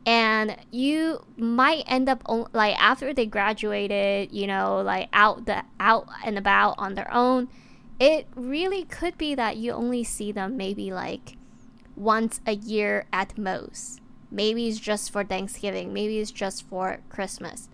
and 0.06 0.56
you 0.70 1.24
might 1.36 1.82
end 1.86 2.08
up 2.08 2.22
on, 2.26 2.46
like 2.52 2.76
after 2.78 3.14
they 3.14 3.26
graduated 3.26 4.30
you 4.32 4.46
know 4.46 4.80
like 4.82 5.08
out 5.12 5.46
the 5.46 5.62
out 5.80 6.06
and 6.24 6.36
about 6.36 6.74
on 6.78 6.94
their 6.94 7.12
own 7.12 7.48
it 8.00 8.26
really 8.34 8.84
could 8.84 9.16
be 9.16 9.34
that 9.34 9.56
you 9.56 9.72
only 9.72 10.02
see 10.04 10.32
them 10.32 10.56
maybe 10.56 10.92
like 10.92 11.36
once 11.96 12.40
a 12.46 12.54
year 12.54 13.06
at 13.12 13.38
most. 13.38 14.00
Maybe 14.30 14.68
it's 14.68 14.80
just 14.80 15.12
for 15.12 15.22
thanksgiving. 15.22 15.92
Maybe 15.92 16.18
it's 16.18 16.32
just 16.32 16.66
for 16.68 17.00
christmas. 17.08 17.68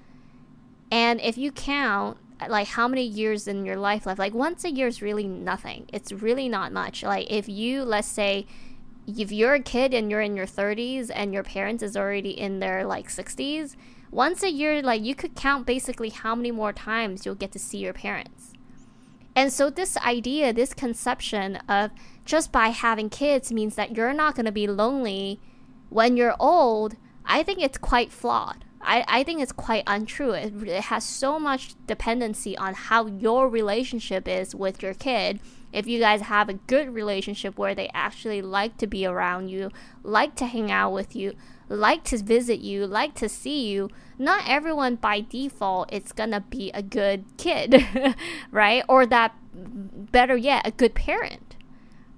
And 0.91 1.21
if 1.21 1.39
you 1.39 1.53
count 1.53 2.19
like 2.49 2.69
how 2.69 2.89
many 2.89 3.05
years 3.05 3.47
in 3.47 3.67
your 3.67 3.77
life 3.77 4.07
left 4.07 4.19
like 4.19 4.35
once 4.35 4.65
a 4.65 4.71
year 4.71 4.87
is 4.87 5.01
really 5.01 5.27
nothing. 5.27 5.87
It's 5.93 6.13
really 6.13 6.49
not 6.49 6.73
much. 6.73 7.03
Like 7.03 7.31
if 7.31 7.49
you 7.49 7.83
let's 7.85 8.09
say 8.09 8.47
if 9.19 9.33
you're 9.33 9.55
a 9.55 9.61
kid 9.61 9.95
and 9.95 10.11
you're 10.11 10.21
in 10.21 10.37
your 10.37 10.47
30s 10.47 11.11
and 11.15 11.33
your 11.33 11.43
parents 11.43 11.83
is 11.83 11.97
already 11.97 12.31
in 12.31 12.59
their 12.59 12.85
like 12.85 13.09
60s, 13.09 13.77
once 14.11 14.43
a 14.43 14.51
year 14.51 14.83
like 14.83 15.03
you 15.03 15.15
could 15.15 15.35
count 15.35 15.67
basically 15.67 16.11
how 16.11 16.35
many 16.35 16.51
more 16.51 16.73
times 16.73 17.25
you'll 17.25 17.35
get 17.35 17.53
to 17.53 17.59
see 17.59 17.79
your 17.79 17.93
parents. 17.93 18.53
And 19.37 19.53
so, 19.53 19.71
this 19.71 19.97
idea, 19.99 20.53
this 20.53 20.75
conception 20.75 21.57
of 21.69 21.93
just 22.25 22.51
by 22.51 22.69
having 22.69 23.09
kids 23.09 23.53
means 23.53 23.77
that 23.77 23.97
you're 23.97 24.13
not 24.13 24.35
going 24.35 24.47
to 24.47 24.53
be 24.53 24.67
lonely 24.67 25.41
when 25.89 26.17
you're 26.17 26.35
old, 26.41 26.97
I 27.25 27.43
think 27.43 27.61
it's 27.61 27.79
quite 27.79 28.13
flawed. 28.13 28.65
I, 28.81 29.05
I 29.07 29.25
think 29.25 29.43
it's 29.43 29.53
quite 29.53 29.85
untrue. 29.87 30.33
It, 30.33 30.55
it 30.67 30.85
has 30.85 31.05
so 31.05 31.39
much 31.39 31.75
dependency 31.87 32.57
on 32.57 32.75
how 32.75 33.07
your 33.07 33.49
relationship 33.49 34.27
is 34.27 34.55
with 34.55 34.83
your 34.83 34.95
kid. 34.95 35.41
If 35.73 35.87
you 35.87 36.01
guys 36.01 36.23
have 36.23 36.49
a 36.49 36.55
good 36.55 36.93
relationship 36.95 37.59
where 37.59 37.75
they 37.75 37.91
actually 37.95 38.43
like 38.43 38.77
to 38.79 38.87
be 38.87 39.07
around 39.07 39.49
you, 39.49 39.71
like 40.03 40.35
to 40.37 40.47
hang 40.47 40.71
out 40.71 40.93
with 40.93 41.15
you, 41.15 41.35
like 41.69 42.03
to 42.05 42.19
visit 42.19 42.61
you, 42.61 42.87
like 42.87 43.15
to 43.17 43.29
see 43.29 43.69
you, 43.69 43.91
not 44.19 44.49
everyone 44.49 44.97
by 44.97 45.21
default 45.21 45.93
is 45.93 46.13
gonna 46.13 46.41
be 46.41 46.71
a 46.73 46.83
good 46.83 47.25
kid, 47.37 47.87
right? 48.51 48.83
Or 48.89 49.07
that, 49.07 49.35
better 49.55 50.37
yet, 50.37 50.67
a 50.67 50.73
good 50.73 50.95
parent, 50.95 51.57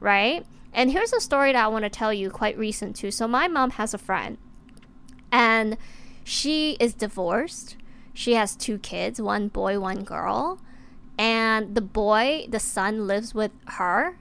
right? 0.00 0.46
And 0.72 0.90
here's 0.90 1.12
a 1.12 1.20
story 1.20 1.52
that 1.52 1.64
I 1.64 1.68
want 1.68 1.84
to 1.84 1.90
tell 1.90 2.14
you 2.14 2.30
quite 2.30 2.56
recent 2.56 2.96
too. 2.96 3.10
So 3.10 3.28
my 3.28 3.46
mom 3.46 3.72
has 3.72 3.92
a 3.92 3.98
friend, 3.98 4.38
and 5.30 5.76
she 6.24 6.76
is 6.80 6.94
divorced. 6.94 7.76
She 8.14 8.34
has 8.34 8.56
two 8.56 8.78
kids, 8.78 9.20
one 9.20 9.48
boy, 9.48 9.78
one 9.78 10.04
girl. 10.04 10.60
And 11.18 11.74
the 11.74 11.80
boy, 11.80 12.46
the 12.48 12.60
son, 12.60 13.06
lives 13.06 13.34
with 13.34 13.52
her. 13.66 14.16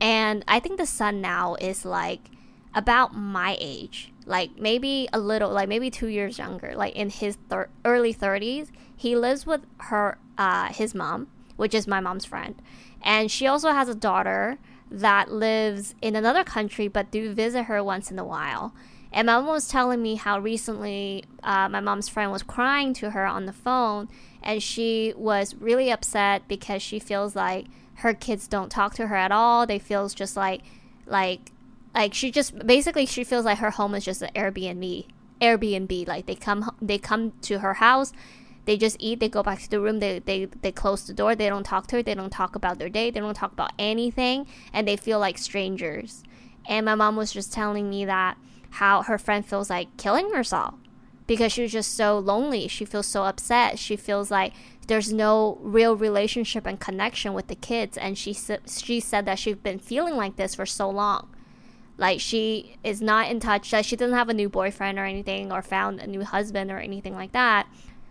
And 0.00 0.44
I 0.48 0.60
think 0.60 0.78
the 0.78 0.86
son 0.86 1.20
now 1.20 1.54
is 1.56 1.84
like 1.84 2.30
about 2.74 3.14
my 3.14 3.56
age, 3.60 4.12
like 4.26 4.58
maybe 4.58 5.08
a 5.12 5.18
little, 5.18 5.50
like 5.50 5.68
maybe 5.68 5.90
two 5.90 6.08
years 6.08 6.38
younger, 6.38 6.74
like 6.74 6.94
in 6.94 7.10
his 7.10 7.36
thir- 7.48 7.70
early 7.84 8.14
30s. 8.14 8.70
He 8.96 9.16
lives 9.16 9.46
with 9.46 9.62
her, 9.78 10.18
uh, 10.38 10.72
his 10.72 10.94
mom, 10.94 11.28
which 11.56 11.74
is 11.74 11.86
my 11.86 12.00
mom's 12.00 12.24
friend. 12.24 12.60
And 13.02 13.30
she 13.30 13.46
also 13.46 13.72
has 13.72 13.88
a 13.88 13.94
daughter 13.94 14.58
that 14.92 15.32
lives 15.32 15.94
in 16.02 16.14
another 16.14 16.44
country 16.44 16.86
but 16.88 17.10
do 17.10 17.32
visit 17.32 17.64
her 17.64 17.82
once 17.82 18.10
in 18.10 18.18
a 18.18 18.24
while. 18.24 18.74
And 19.12 19.26
my 19.26 19.36
mom 19.36 19.46
was 19.46 19.68
telling 19.68 20.00
me 20.00 20.14
how 20.14 20.38
recently 20.38 21.24
uh, 21.42 21.68
my 21.68 21.80
mom's 21.80 22.08
friend 22.08 22.32
was 22.32 22.42
crying 22.42 22.94
to 22.94 23.10
her 23.10 23.26
on 23.26 23.44
the 23.44 23.52
phone, 23.52 24.08
and 24.42 24.62
she 24.62 25.12
was 25.16 25.54
really 25.56 25.90
upset 25.90 26.48
because 26.48 26.80
she 26.82 26.98
feels 26.98 27.36
like 27.36 27.66
her 27.96 28.14
kids 28.14 28.48
don't 28.48 28.70
talk 28.70 28.94
to 28.94 29.08
her 29.08 29.16
at 29.16 29.30
all. 29.30 29.66
They 29.66 29.78
feels 29.78 30.14
just 30.14 30.34
like, 30.36 30.62
like, 31.06 31.52
like 31.94 32.14
she 32.14 32.30
just 32.30 32.66
basically 32.66 33.04
she 33.04 33.22
feels 33.22 33.44
like 33.44 33.58
her 33.58 33.70
home 33.70 33.94
is 33.94 34.04
just 34.04 34.22
an 34.22 34.30
Airbnb. 34.34 35.06
Airbnb, 35.42 36.06
like 36.08 36.26
they 36.26 36.36
come 36.36 36.74
they 36.80 36.98
come 36.98 37.32
to 37.42 37.58
her 37.58 37.74
house, 37.74 38.12
they 38.64 38.76
just 38.76 38.96
eat, 39.00 39.20
they 39.20 39.28
go 39.28 39.42
back 39.42 39.60
to 39.60 39.70
the 39.70 39.80
room, 39.80 39.98
they, 39.98 40.20
they, 40.20 40.44
they 40.44 40.72
close 40.72 41.06
the 41.06 41.12
door, 41.12 41.34
they 41.34 41.48
don't 41.48 41.64
talk 41.64 41.86
to 41.88 41.96
her, 41.96 42.02
they 42.02 42.14
don't 42.14 42.30
talk 42.30 42.54
about 42.54 42.78
their 42.78 42.88
day, 42.88 43.10
they 43.10 43.20
don't 43.20 43.34
talk 43.34 43.52
about 43.52 43.72
anything, 43.78 44.46
and 44.72 44.86
they 44.86 44.96
feel 44.96 45.18
like 45.18 45.38
strangers. 45.38 46.22
And 46.68 46.86
my 46.86 46.94
mom 46.94 47.16
was 47.16 47.32
just 47.32 47.52
telling 47.52 47.90
me 47.90 48.04
that 48.04 48.36
how 48.70 49.02
her 49.02 49.18
friend 49.18 49.44
feels 49.44 49.68
like 49.68 49.96
killing 49.96 50.32
herself 50.32 50.74
because 51.26 51.52
she 51.52 51.62
was 51.62 51.72
just 51.72 51.94
so 51.94 52.18
lonely. 52.18 52.68
She 52.68 52.84
feels 52.84 53.06
so 53.06 53.24
upset. 53.24 53.78
She 53.78 53.96
feels 53.96 54.30
like 54.30 54.52
there's 54.86 55.12
no 55.12 55.58
real 55.60 55.96
relationship 55.96 56.66
and 56.66 56.78
connection 56.78 57.32
with 57.32 57.48
the 57.48 57.54
kids. 57.54 57.96
And 57.96 58.16
she 58.18 58.36
she 58.66 59.00
said 59.00 59.26
that 59.26 59.38
she's 59.38 59.56
been 59.56 59.78
feeling 59.78 60.16
like 60.16 60.36
this 60.36 60.54
for 60.54 60.66
so 60.66 60.90
long. 60.90 61.34
Like 61.96 62.20
she 62.20 62.76
is 62.82 63.00
not 63.00 63.30
in 63.30 63.40
touch. 63.40 63.70
That 63.70 63.84
she 63.84 63.96
doesn't 63.96 64.16
have 64.16 64.28
a 64.28 64.34
new 64.34 64.48
boyfriend 64.48 64.98
or 64.98 65.04
anything, 65.04 65.52
or 65.52 65.62
found 65.62 66.00
a 66.00 66.06
new 66.06 66.24
husband 66.24 66.70
or 66.70 66.78
anything 66.78 67.14
like 67.14 67.32
that. 67.32 67.66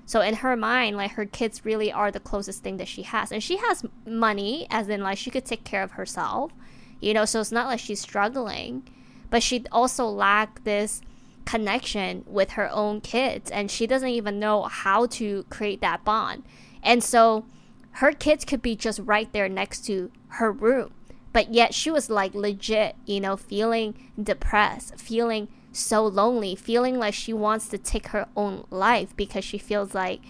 So 0.05 0.22
in 0.22 0.36
her 0.36 0.55
mind, 0.55 0.98
like 0.98 1.12
her 1.12 1.25
kids 1.25 1.63
really 1.63 1.91
are 1.91 2.12
the 2.12 2.20
closest 2.20 2.63
thing 2.63 2.77
that 2.77 2.88
she 2.88 3.03
has, 3.03 3.31
and 3.31 3.41
she 3.41 3.58
has 3.58 3.86
money, 4.05 4.67
as 4.70 4.89
in 4.89 5.01
like 5.01 5.17
she 5.17 5.29
could 5.31 5.46
take 5.46 5.63
care 5.63 5.84
of 5.84 5.91
herself, 5.91 6.51
you 7.00 7.13
know. 7.13 7.25
So 7.25 7.39
it's 7.39 7.51
not 7.51 7.67
like 7.67 7.79
she's 7.79 8.01
struggling 8.01 8.84
but 9.31 9.41
she 9.41 9.63
also 9.72 10.05
lacked 10.05 10.63
this 10.65 11.01
connection 11.46 12.24
with 12.27 12.51
her 12.51 12.70
own 12.70 13.01
kids 13.01 13.50
and 13.50 13.72
she 13.72 13.88
doesn't 13.88 14.10
even 14.10 14.39
know 14.39 14.63
how 14.63 15.08
to 15.08 15.43
create 15.50 15.81
that 15.81 16.03
bond. 16.03 16.43
And 16.84 17.03
so 17.03 17.46
her 17.93 18.12
kids 18.12 18.46
could 18.46 18.62
be 18.62 18.75
just 18.75 19.00
right 19.00 19.31
there 19.34 19.50
next 19.50 19.86
to 19.86 20.12
her 20.27 20.51
room. 20.51 20.93
But 21.34 21.53
yet 21.53 21.74
she 21.74 21.89
was 21.89 22.10
like 22.10 22.36
legit, 22.36 22.96
you 23.05 23.22
know, 23.22 23.38
feeling 23.38 24.12
depressed, 24.22 25.00
feeling 25.00 25.48
so 25.72 26.06
lonely, 26.06 26.56
feeling 26.56 26.98
like 26.98 27.13
she 27.13 27.34
wants 27.34 27.68
to 27.70 27.78
take 27.78 28.08
her 28.08 28.28
own 28.36 28.66
life 28.70 29.16
because 29.16 29.46
she 29.46 29.58
feels 29.58 29.94
like 29.94 30.22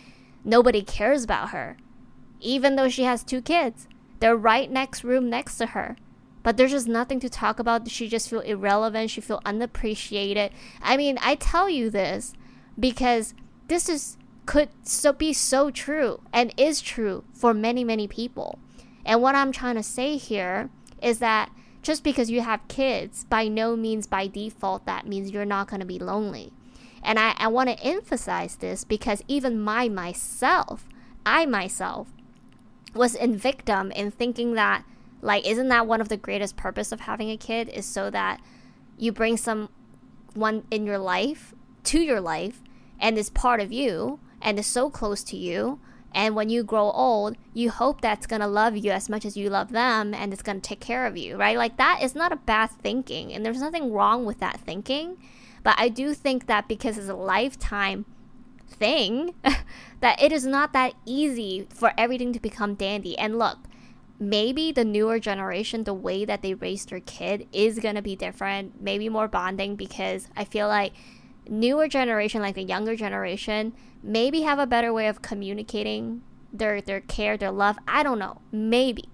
nobody 0.43 0.81
cares 0.81 1.23
about 1.23 1.49
her. 1.49 1.77
Even 2.39 2.75
though 2.75 2.89
she 2.89 3.03
has 3.03 3.23
two 3.23 3.41
kids, 3.41 3.87
they're 4.19 4.35
right 4.35 4.69
next 4.69 5.03
room 5.03 5.29
next 5.29 5.57
to 5.57 5.67
her 5.67 5.95
but 6.43 6.57
there's 6.57 6.71
just 6.71 6.87
nothing 6.87 7.19
to 7.19 7.29
talk 7.29 7.59
about. 7.59 7.89
She 7.89 8.07
just 8.07 8.29
feel 8.29 8.39
irrelevant. 8.39 9.11
She 9.11 9.21
feel 9.21 9.41
unappreciated. 9.45 10.51
I 10.81 10.97
mean, 10.97 11.17
I 11.21 11.35
tell 11.35 11.69
you 11.69 11.89
this 11.89 12.33
because 12.79 13.33
this 13.67 13.87
is 13.87 14.17
could 14.47 14.69
so 14.83 15.13
be 15.13 15.33
so 15.33 15.69
true 15.69 16.19
and 16.33 16.53
is 16.57 16.81
true 16.81 17.23
for 17.33 17.53
many 17.53 17.83
many 17.83 18.07
people. 18.07 18.57
And 19.05 19.21
what 19.21 19.35
I'm 19.35 19.51
trying 19.51 19.75
to 19.75 19.83
say 19.83 20.17
here 20.17 20.69
is 21.01 21.19
that 21.19 21.51
just 21.81 22.03
because 22.03 22.29
you 22.29 22.41
have 22.41 22.67
kids, 22.67 23.23
by 23.25 23.47
no 23.47 23.75
means 23.75 24.07
by 24.07 24.27
default 24.27 24.85
that 24.85 25.07
means 25.07 25.31
you're 25.31 25.45
not 25.45 25.67
going 25.67 25.79
to 25.79 25.85
be 25.85 25.99
lonely. 25.99 26.53
And 27.03 27.17
I, 27.17 27.33
I 27.37 27.47
want 27.47 27.69
to 27.69 27.83
emphasize 27.83 28.57
this 28.57 28.83
because 28.83 29.23
even 29.27 29.59
my 29.59 29.89
myself, 29.89 30.85
I 31.25 31.45
myself 31.45 32.09
was 32.93 33.15
in 33.15 33.35
victim 33.37 33.91
in 33.91 34.11
thinking 34.11 34.53
that 34.53 34.83
like, 35.21 35.47
isn't 35.47 35.69
that 35.69 35.87
one 35.87 36.01
of 36.01 36.09
the 36.09 36.17
greatest 36.17 36.57
purpose 36.57 36.91
of 36.91 37.01
having 37.01 37.29
a 37.29 37.37
kid 37.37 37.69
is 37.69 37.85
so 37.85 38.09
that 38.09 38.41
you 38.97 39.11
bring 39.11 39.37
someone 39.37 39.69
in 40.71 40.85
your 40.85 40.97
life 40.97 41.53
to 41.83 41.99
your 41.99 42.19
life 42.19 42.61
and 42.99 43.17
is 43.17 43.29
part 43.29 43.59
of 43.59 43.71
you 43.71 44.19
and 44.41 44.57
is 44.57 44.67
so 44.67 44.89
close 44.89 45.23
to 45.23 45.37
you 45.37 45.79
and 46.13 46.35
when 46.35 46.49
you 46.49 46.63
grow 46.63 46.91
old, 46.91 47.37
you 47.53 47.69
hope 47.69 48.01
that's 48.01 48.27
going 48.27 48.41
to 48.41 48.47
love 48.47 48.75
you 48.75 48.91
as 48.91 49.09
much 49.09 49.25
as 49.25 49.37
you 49.37 49.49
love 49.49 49.71
them 49.71 50.13
and 50.13 50.33
it's 50.33 50.41
going 50.41 50.59
to 50.59 50.67
take 50.67 50.81
care 50.81 51.05
of 51.05 51.15
you, 51.15 51.37
right? 51.37 51.57
Like 51.57 51.77
that 51.77 52.01
is 52.01 52.15
not 52.15 52.33
a 52.33 52.37
bad 52.37 52.71
thinking. 52.71 53.33
And 53.33 53.45
there's 53.45 53.61
nothing 53.61 53.91
wrong 53.91 54.25
with 54.25 54.39
that 54.39 54.59
thinking. 54.59 55.17
But 55.63 55.75
I 55.77 55.89
do 55.89 56.13
think 56.13 56.47
that 56.47 56.67
because 56.67 56.97
it's 56.97 57.07
a 57.07 57.13
lifetime 57.15 58.05
thing, 58.67 59.35
that 60.01 60.21
it 60.21 60.31
is 60.31 60.45
not 60.45 60.73
that 60.73 60.93
easy 61.05 61.67
for 61.73 61.93
everything 61.97 62.33
to 62.33 62.39
become 62.39 62.75
dandy. 62.75 63.17
And 63.17 63.39
look, 63.39 63.59
maybe 64.19 64.71
the 64.71 64.85
newer 64.85 65.17
generation, 65.17 65.85
the 65.85 65.93
way 65.93 66.25
that 66.25 66.41
they 66.41 66.55
raise 66.55 66.85
their 66.85 66.99
kid 66.99 67.47
is 67.53 67.79
gonna 67.79 68.01
be 68.01 68.17
different, 68.17 68.81
maybe 68.81 69.07
more 69.07 69.29
bonding 69.29 69.75
because 69.77 70.27
I 70.35 70.43
feel 70.43 70.67
like 70.67 70.93
newer 71.47 71.87
generation, 71.87 72.41
like 72.41 72.55
the 72.55 72.63
younger 72.63 72.95
generation, 72.95 73.73
maybe 74.03 74.41
have 74.41 74.59
a 74.59 74.67
better 74.67 74.93
way 74.93 75.07
of 75.07 75.21
communicating 75.21 76.21
their 76.53 76.81
their 76.81 77.01
care, 77.01 77.37
their 77.37 77.51
love. 77.51 77.77
I 77.87 78.03
don't 78.03 78.19
know, 78.19 78.41
maybe, 78.51 79.09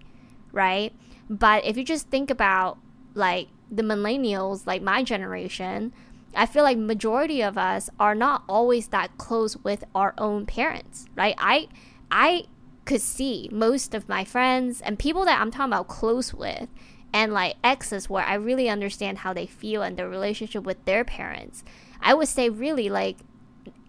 right? 0.52 0.94
But 1.30 1.66
if 1.66 1.78
you 1.78 1.84
just 1.84 2.10
think 2.10 2.30
about 2.30 2.78
like 3.14 3.50
the 3.70 3.84
millennials, 3.84 4.66
like 4.66 4.82
my 4.82 5.04
generation, 5.04 5.94
I 6.36 6.46
feel 6.46 6.64
like 6.64 6.78
majority 6.78 7.42
of 7.42 7.58
us 7.58 7.90
are 8.00 8.16
not 8.16 8.44
always 8.48 8.88
that 8.90 9.18
close 9.18 9.58
with 9.58 9.84
our 9.96 10.14
own 10.18 10.46
parents, 10.46 11.06
right? 11.16 11.36
I 11.38 11.68
I 12.12 12.46
could 12.86 13.02
see 13.02 13.50
most 13.52 13.94
of 13.94 14.08
my 14.08 14.24
friends 14.24 14.82
and 14.82 14.98
people 14.98 15.26
that 15.26 15.42
I'm 15.42 15.52
talking 15.52 15.74
about 15.74 15.90
close 15.90 16.34
with 16.34 16.70
and 17.12 17.34
like 17.34 17.56
exes 17.64 18.10
where 18.10 18.24
I 18.24 18.36
really 18.36 18.70
understand 18.70 19.20
how 19.20 19.34
they 19.34 19.46
feel 19.46 19.82
and 19.82 19.98
their 19.98 20.10
relationship 20.10 20.64
with 20.64 20.84
their 20.86 21.04
parents. 21.04 21.64
I 22.02 22.14
would 22.14 22.28
say 22.28 22.50
really 22.50 22.90
like 22.90 23.18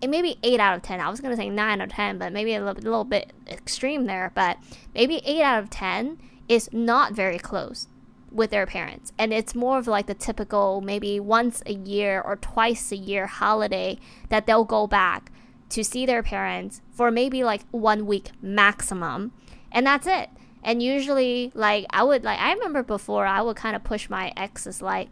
maybe 0.06 0.38
8 0.42 0.60
out 0.60 0.76
of 0.76 0.82
10. 0.82 1.00
I 1.00 1.08
was 1.08 1.20
to 1.20 1.36
say 1.36 1.50
9 1.50 1.80
out 1.80 1.84
of 1.84 1.92
10, 1.92 2.18
but 2.18 2.32
maybe 2.32 2.54
a 2.54 2.64
little, 2.64 2.82
a 2.82 2.84
little 2.84 3.04
bit 3.04 3.32
extreme 3.48 4.06
there, 4.06 4.32
but 4.34 4.58
maybe 4.94 5.20
8 5.24 5.42
out 5.42 5.62
of 5.62 5.70
10 5.70 6.18
is 6.48 6.70
not 6.72 7.12
very 7.12 7.38
close 7.38 7.88
with 8.30 8.50
their 8.50 8.66
parents. 8.66 9.12
And 9.18 9.32
it's 9.32 9.54
more 9.54 9.78
of 9.78 9.86
like 9.86 10.06
the 10.06 10.14
typical 10.14 10.80
maybe 10.80 11.18
once 11.18 11.62
a 11.66 11.72
year 11.72 12.20
or 12.20 12.36
twice 12.36 12.92
a 12.92 12.96
year 12.96 13.26
holiday 13.26 13.98
that 14.28 14.46
they'll 14.46 14.64
go 14.64 14.86
back 14.86 15.32
to 15.70 15.84
see 15.84 16.06
their 16.06 16.22
parents 16.22 16.80
for 16.90 17.10
maybe 17.10 17.44
like 17.44 17.62
one 17.70 18.06
week 18.06 18.30
maximum, 18.40 19.32
and 19.70 19.86
that's 19.86 20.06
it. 20.06 20.30
And 20.62 20.82
usually, 20.82 21.52
like 21.54 21.86
I 21.90 22.02
would 22.02 22.24
like 22.24 22.38
I 22.38 22.52
remember 22.52 22.82
before 22.82 23.26
I 23.26 23.42
would 23.42 23.56
kind 23.56 23.76
of 23.76 23.84
push 23.84 24.08
my 24.08 24.32
exes 24.36 24.82
like 24.82 25.08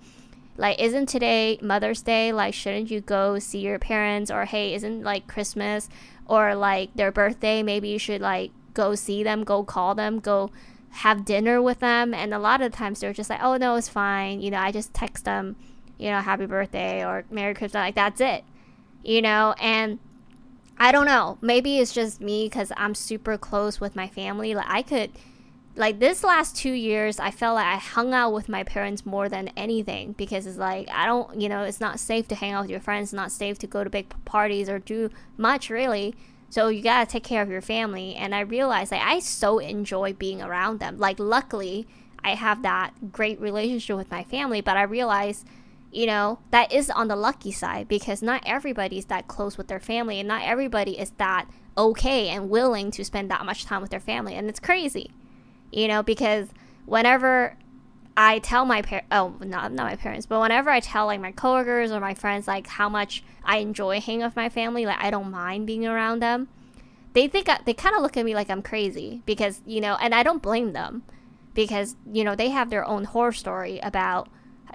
like 0.57 0.81
isn't 0.81 1.07
today 1.07 1.59
mother's 1.63 2.03
day? 2.03 2.33
Like 2.33 2.55
shouldn't 2.55 2.91
you 2.91 3.01
go 3.01 3.39
see 3.39 3.61
your 3.61 3.79
parents? 3.79 4.31
Or 4.31 4.45
hey 4.45 4.75
isn't 4.75 5.03
like 5.03 5.27
christmas? 5.27 5.89
Or 6.27 6.55
like 6.55 6.95
their 6.95 7.13
birthday? 7.13 7.63
Maybe 7.63 7.89
you 7.89 7.99
should 7.99 8.21
like 8.21 8.51
go 8.75 8.95
see 8.95 9.23
them 9.23 9.45
go 9.45 9.65
call 9.65 9.95
them 9.95 10.19
go 10.19 10.51
have 10.91 11.25
dinner 11.25 11.61
with 11.61 11.81
them. 11.81 12.15
And 12.15 12.33
a 12.35 12.39
lot 12.39 12.61
of 12.63 12.73
times 12.73 13.01
they're 13.01 13.13
just 13.13 13.31
like 13.31 13.43
oh 13.43 13.57
no 13.57 13.77
it's 13.77 13.89
fine. 13.89 14.41
You 14.41 14.51
know 14.51 14.59
i 14.59 14.73
just 14.73 14.95
text 14.95 15.25
them 15.25 15.57
you 15.99 16.11
know 16.11 16.21
happy 16.21 16.47
birthday 16.47 17.05
or 17.05 17.25
merry 17.31 17.55
christmas. 17.55 17.75
Like 17.81 17.95
that's 17.95 18.21
it 18.21 18.45
you 19.07 19.23
know? 19.23 19.55
And 19.61 19.99
I 20.79 20.93
don't 20.93 21.07
know. 21.07 21.39
Maybe 21.41 21.79
it's 21.79 21.95
just 21.95 22.21
me 22.21 22.47
because 22.47 22.73
I'm 22.77 22.95
super 22.95 23.39
close 23.39 23.81
with 23.81 23.97
my 23.97 24.09
family. 24.09 24.55
Like 24.55 24.67
I 24.69 24.83
could, 24.83 25.13
like 25.77 25.99
this 25.99 26.25
last 26.25 26.57
two 26.57 26.73
years 26.73 27.21
i 27.21 27.31
felt 27.31 27.55
like 27.57 27.67
i 27.67 27.77
hung 27.77 28.15
out 28.15 28.33
with 28.33 28.49
my 28.49 28.63
parents 28.63 29.05
more 29.05 29.29
than 29.29 29.49
anything 29.57 30.13
because 30.13 30.47
it's 30.47 30.57
like 30.57 30.89
i 30.91 31.05
don't 31.05 31.39
you 31.39 31.49
know 31.49 31.63
it's 31.63 31.81
not 31.81 32.01
safe 32.01 32.27
to 32.27 32.35
hang 32.35 32.53
out 32.53 32.63
with 32.63 32.71
your 32.71 32.81
friends. 32.81 33.13
Not 33.13 33.31
safe 33.31 33.59
to 33.59 33.67
go 33.67 33.85
to 33.85 33.91
big 33.91 34.13
parties 34.25 34.69
or 34.69 34.79
do 34.79 35.11
much 35.37 35.71
really. 35.71 36.15
So 36.49 36.69
you 36.69 36.83
gotta 36.83 37.07
take 37.07 37.25
care 37.25 37.43
of 37.43 37.51
your 37.51 37.61
family. 37.61 38.15
And 38.15 38.35
i 38.35 38.41
realized 38.41 38.93
like 38.93 39.03
i 39.03 39.19
so 39.19 39.59
enjoy 39.59 40.13
being 40.15 40.43
around 40.43 40.81
them. 40.81 40.99
Like 40.99 41.19
luckily 41.19 41.87
i 42.25 42.35
have 42.35 42.63
that 42.63 43.13
great 43.13 43.41
relationship 43.41 43.97
with 43.97 44.11
my 44.11 44.25
family 44.25 44.61
but 44.61 44.77
i 44.77 44.83
realized 44.83 45.47
you 45.93 46.07
know 46.07 46.39
that 46.51 46.73
is 46.73 46.91
on 46.91 47.09
the 47.09 47.15
lucky 47.15 47.53
side 47.53 47.87
because 47.87 48.23
not 48.23 48.43
everybody's 48.45 49.05
that 49.05 49.29
close 49.29 49.57
with 49.57 49.69
their 49.69 49.79
family 49.79 50.19
and 50.19 50.27
not 50.27 50.43
everybody 50.43 50.99
is 50.99 51.11
that 51.19 51.47
okay 51.79 52.29
and 52.29 52.49
willing 52.51 52.91
to 52.91 53.05
spend 53.05 53.31
that 53.31 53.45
much 53.45 53.65
time 53.65 53.83
with 53.83 53.91
their 53.91 54.01
family. 54.01 54.35
And 54.35 54.49
it's 54.49 54.59
crazy 54.59 55.11
you 55.77 55.89
know, 55.89 56.03
because 56.03 56.49
whenever 56.87 57.55
I 58.17 58.39
tell 58.39 58.65
my 58.65 58.81
parents, 58.81 59.09
oh, 59.13 59.35
not, 59.41 59.73
not 59.73 59.91
my 59.91 59.97
parents, 59.97 60.25
but 60.25 60.41
whenever 60.41 60.71
I 60.71 60.81
tell 60.81 61.05
like 61.05 61.21
my 61.21 61.33
coworkers 61.33 61.93
or 61.93 62.01
my 62.01 62.15
friends 62.15 62.49
like 62.49 62.67
how 62.67 62.89
much 62.89 63.23
I 63.45 63.59
enjoy 63.59 64.01
hanging 64.01 64.25
with 64.25 64.35
my 64.35 64.49
family, 64.49 64.87
like 64.87 64.99
I 64.99 65.11
don't 65.11 65.31
mind 65.31 65.67
being 65.67 65.87
around 65.87 66.21
them, 66.21 66.49
they 67.13 67.29
think 67.29 67.51
I, 67.51 67.61
they 67.67 67.75
kind 67.75 67.95
of 67.95 68.01
look 68.01 68.17
at 68.17 68.25
me 68.25 68.35
like 68.35 68.49
I'm 68.49 68.63
crazy 68.63 69.23
because 69.27 69.61
you 69.67 69.83
know, 69.83 69.99
and 70.01 70.15
I 70.15 70.23
don't 70.23 70.43
blame 70.43 70.73
them 70.73 71.03
because 71.53 71.97
you 72.11 72.25
know 72.25 72.35
they 72.35 72.49
have 72.49 72.71
their 72.71 72.87
own 72.87 73.05
horror 73.05 73.33
story 73.33 73.79
about 73.83 74.29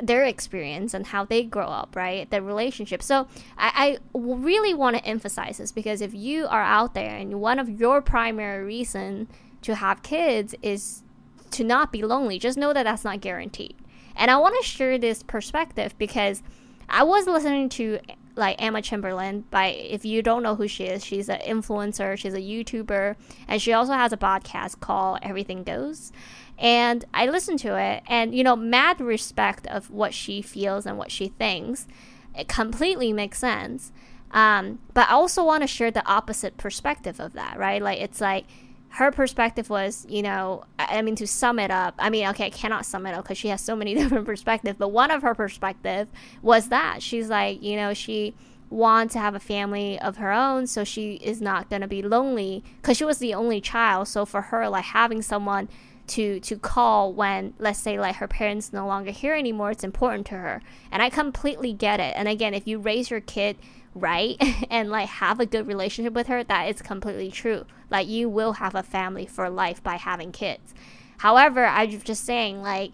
their 0.04 0.24
experience 0.24 0.94
and 0.94 1.08
how 1.08 1.26
they 1.26 1.44
grow 1.44 1.66
up, 1.66 1.96
right? 1.96 2.30
The 2.30 2.44
relationship. 2.44 3.02
So 3.02 3.28
I, 3.58 3.98
I 4.14 4.18
really 4.18 4.76
want 4.76 4.98
to 4.98 5.06
emphasize 5.06 5.58
this 5.58 5.72
because 5.72 6.00
if 6.00 6.14
you 6.14 6.46
are 6.46 6.62
out 6.62 6.94
there 6.94 7.16
and 7.16 7.42
one 7.42 7.58
of 7.58 7.70
your 7.70 8.04
primary 8.04 8.64
reason 8.64 9.28
to 9.62 9.76
have 9.76 10.04
kids 10.04 10.56
is 10.62 11.04
to 11.52 11.64
not 11.64 11.92
be 11.92 12.04
lonely. 12.04 12.40
Just 12.40 12.58
know 12.58 12.74
that 12.74 12.84
that's 12.84 13.04
not 13.04 13.22
guaranteed. 13.22 13.76
And 14.16 14.32
I 14.32 14.38
want 14.38 14.56
to 14.62 14.68
share 14.68 14.98
this 14.98 15.24
perspective 15.24 15.98
because 15.98 16.44
I 16.90 17.04
was 17.04 17.28
listening 17.28 17.70
to 17.70 18.00
like 18.36 18.62
Emma 18.62 18.82
Chamberlain 18.82 19.46
by 19.52 19.68
if 19.68 20.06
you 20.06 20.22
don't 20.22 20.44
know 20.44 20.56
who 20.56 20.68
she 20.68 20.86
is, 20.86 21.06
she's 21.06 21.30
an 21.30 21.40
influencer, 21.40 22.18
she's 22.18 22.34
a 22.34 22.40
YouTuber, 22.40 23.16
and 23.48 23.62
she 23.62 23.74
also 23.74 23.94
has 23.94 24.14
a 24.14 24.18
podcast 24.18 24.80
called 24.80 25.20
Everything 25.22 25.64
Goes. 25.64 26.12
And 26.58 27.04
I 27.14 27.28
listened 27.28 27.60
to 27.60 27.78
it 27.78 28.04
and 28.08 28.36
you 28.36 28.44
know, 28.44 28.56
mad 28.56 29.02
respect 29.02 29.68
of 29.68 29.90
what 29.90 30.14
she 30.14 30.42
feels 30.42 30.86
and 30.86 30.98
what 30.98 31.12
she 31.12 31.28
thinks. 31.28 31.88
It 32.36 32.48
completely 32.48 33.12
makes 33.12 33.40
sense. 33.40 33.92
Um, 34.32 34.80
but 34.94 35.10
I 35.10 35.14
also 35.14 35.44
want 35.44 35.64
to 35.64 35.68
share 35.68 35.92
the 35.92 36.06
opposite 36.08 36.56
perspective 36.58 37.20
of 37.20 37.34
that, 37.34 37.58
right? 37.58 37.82
Like 37.82 38.00
it's 38.00 38.22
like 38.22 38.46
her 38.92 39.10
perspective 39.12 39.70
was, 39.70 40.06
you 40.10 40.22
know, 40.22 40.66
I 40.78 41.02
mean, 41.02 41.16
to 41.16 41.28
sum 41.28 41.60
it 41.60 41.72
up, 41.72 41.96
I 41.98 42.10
mean, 42.10 42.28
okay, 42.30 42.48
I 42.48 42.50
cannot 42.50 42.86
sum 42.86 43.06
it 43.06 43.14
up 43.14 43.24
because 43.24 43.38
she 43.38 43.48
has 43.48 43.62
so 43.62 43.76
many 43.76 43.94
different 43.96 44.26
perspectives, 44.26 44.78
but 44.78 44.90
one 44.90 45.12
of 45.12 45.22
her 45.22 45.34
perspective 45.34 46.10
was 46.42 46.70
that 46.70 47.02
she's 47.02 47.30
like, 47.30 47.64
you 47.64 47.78
know, 47.78 47.94
she 47.94 48.34
wants 48.70 49.14
to 49.14 49.20
have 49.20 49.34
a 49.34 49.40
family 49.40 50.00
of 50.00 50.18
her 50.18 50.32
own, 50.32 50.68
so 50.68 50.84
she 50.84 51.16
is 51.16 51.42
not 51.42 51.70
going 51.70 51.82
to 51.82 51.88
be 51.88 52.02
lonely 52.02 52.64
because 52.82 52.98
she 52.98 53.06
was 53.06 53.20
the 53.20 53.34
only 53.34 53.62
child. 53.62 54.08
So 54.08 54.26
for 54.26 54.42
her, 54.42 54.68
like 54.70 54.86
having 54.86 55.22
someone 55.22 55.70
to 56.12 56.40
to 56.42 56.58
call 56.58 57.14
when 57.14 57.54
let's 57.58 57.80
say 57.80 58.00
like 58.00 58.18
her 58.18 58.28
parents 58.28 58.74
no 58.74 58.86
longer 58.86 59.12
here 59.12 59.34
anymore, 59.34 59.72
it's 59.72 59.84
important 59.84 60.28
to 60.28 60.36
her, 60.36 60.62
and 60.92 61.02
I 61.02 61.10
completely 61.10 61.74
get 61.74 62.00
it. 62.00 62.14
And 62.16 62.28
again, 62.28 62.54
if 62.54 62.68
you 62.68 62.80
raise 62.80 63.10
your 63.10 63.22
kid 63.22 63.58
right 63.96 64.38
and 64.70 64.90
like 64.90 65.08
have 65.08 65.40
a 65.40 65.46
good 65.46 65.68
relationship 65.68 66.14
with 66.14 66.28
her, 66.28 66.44
that 66.44 66.70
is 66.70 66.82
completely 66.82 67.32
true. 67.32 67.66
Like 67.90 68.08
you 68.08 68.30
will 68.30 68.54
have 68.54 68.76
a 68.76 68.84
family 68.84 69.26
for 69.26 69.50
life 69.50 69.82
by 69.82 69.96
having 69.96 70.32
kids. 70.32 70.74
However, 71.20 71.66
I'm 71.66 71.90
just 71.90 72.26
saying 72.26 72.62
like 72.62 72.92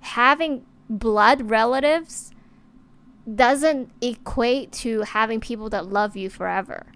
having 0.00 0.64
blood 0.88 1.50
relatives 1.50 2.30
doesn't 3.34 3.90
equate 4.00 4.72
to 4.72 5.02
having 5.02 5.40
people 5.40 5.68
that 5.70 5.86
love 5.86 6.16
you 6.16 6.30
forever. 6.30 6.86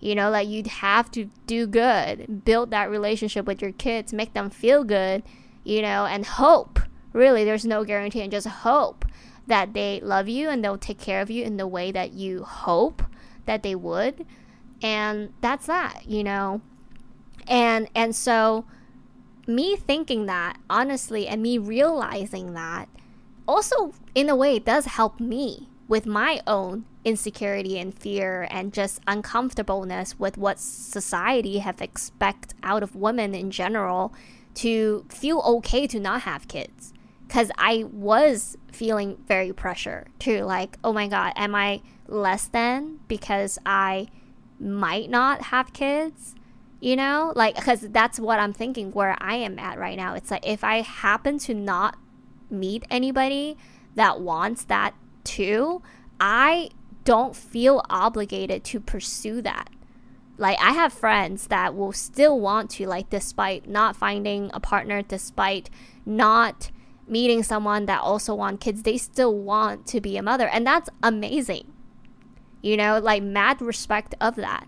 You 0.00 0.14
know, 0.14 0.30
like 0.30 0.48
you'd 0.48 0.66
have 0.66 1.10
to 1.12 1.30
do 1.46 1.66
good, 1.66 2.44
build 2.44 2.70
that 2.70 2.90
relationship 2.90 3.46
with 3.46 3.62
your 3.62 3.72
kids, 3.72 4.12
make 4.12 4.34
them 4.34 4.50
feel 4.50 4.84
good, 4.84 5.22
you 5.64 5.80
know, 5.80 6.04
and 6.04 6.26
hope. 6.26 6.80
Really, 7.12 7.44
there's 7.44 7.64
no 7.64 7.84
guarantee, 7.84 8.20
and 8.20 8.30
just 8.30 8.46
hope 8.46 9.04
that 9.46 9.72
they 9.74 10.00
love 10.02 10.28
you 10.28 10.48
and 10.48 10.64
they'll 10.64 10.78
take 10.78 10.98
care 10.98 11.20
of 11.20 11.30
you 11.30 11.44
in 11.44 11.56
the 11.56 11.66
way 11.66 11.92
that 11.92 12.12
you 12.12 12.42
hope 12.44 13.02
that 13.46 13.62
they 13.62 13.74
would. 13.74 14.26
And 14.82 15.32
that's 15.40 15.66
that 15.66 16.06
you 16.06 16.24
know? 16.24 16.60
And 17.46 17.88
and 17.94 18.14
so 18.14 18.64
me 19.46 19.76
thinking 19.76 20.26
that 20.26 20.58
honestly 20.70 21.28
and 21.28 21.42
me 21.42 21.58
realizing 21.58 22.54
that 22.54 22.88
also 23.46 23.92
in 24.14 24.30
a 24.30 24.36
way 24.36 24.58
does 24.58 24.86
help 24.86 25.20
me 25.20 25.68
with 25.88 26.06
my 26.06 26.40
own 26.46 26.84
insecurity 27.04 27.78
and 27.78 27.96
fear 27.98 28.48
and 28.50 28.72
just 28.72 29.00
uncomfortableness 29.06 30.18
with 30.18 30.38
what 30.38 30.58
society 30.58 31.58
have 31.58 31.80
expect 31.82 32.54
out 32.62 32.82
of 32.82 32.96
women 32.96 33.34
in 33.34 33.50
general 33.50 34.14
to 34.54 35.04
feel 35.08 35.40
okay 35.40 35.86
to 35.86 36.00
not 36.00 36.22
have 36.22 36.48
kids 36.48 36.94
because 37.26 37.50
I 37.58 37.84
was 37.90 38.56
feeling 38.72 39.18
very 39.26 39.52
pressure 39.52 40.06
too. 40.18 40.44
Like, 40.44 40.78
oh 40.84 40.92
my 40.92 41.08
God, 41.08 41.32
am 41.36 41.54
I 41.54 41.82
less 42.06 42.46
than 42.46 43.00
because 43.08 43.58
I 43.66 44.08
might 44.58 45.10
not 45.10 45.42
have 45.42 45.72
kids? 45.72 46.34
You 46.80 46.96
know, 46.96 47.32
like, 47.34 47.56
because 47.56 47.80
that's 47.80 48.20
what 48.20 48.38
I'm 48.38 48.52
thinking 48.52 48.92
where 48.92 49.16
I 49.18 49.36
am 49.36 49.58
at 49.58 49.78
right 49.78 49.96
now. 49.96 50.14
It's 50.14 50.30
like 50.30 50.46
if 50.46 50.62
I 50.62 50.82
happen 50.82 51.38
to 51.40 51.54
not 51.54 51.96
meet 52.50 52.84
anybody 52.90 53.56
that 53.94 54.20
wants 54.20 54.64
that 54.64 54.94
too, 55.24 55.82
I 56.20 56.70
don't 57.04 57.34
feel 57.36 57.82
obligated 57.90 58.64
to 58.64 58.80
pursue 58.80 59.42
that. 59.42 59.68
Like, 60.36 60.58
I 60.60 60.72
have 60.72 60.92
friends 60.92 61.46
that 61.46 61.74
will 61.76 61.92
still 61.92 62.40
want 62.40 62.70
to, 62.72 62.86
like, 62.86 63.08
despite 63.10 63.68
not 63.68 63.94
finding 63.94 64.50
a 64.52 64.60
partner, 64.60 65.02
despite 65.02 65.70
not 66.04 66.70
meeting 67.06 67.42
someone 67.42 67.86
that 67.86 68.00
also 68.00 68.34
want 68.34 68.60
kids, 68.60 68.82
they 68.82 68.96
still 68.96 69.36
want 69.36 69.86
to 69.86 70.00
be 70.00 70.16
a 70.16 70.22
mother. 70.22 70.48
And 70.48 70.66
that's 70.66 70.88
amazing. 71.02 71.72
You 72.62 72.76
know, 72.76 72.98
like 72.98 73.22
mad 73.22 73.60
respect 73.60 74.14
of 74.20 74.36
that. 74.36 74.66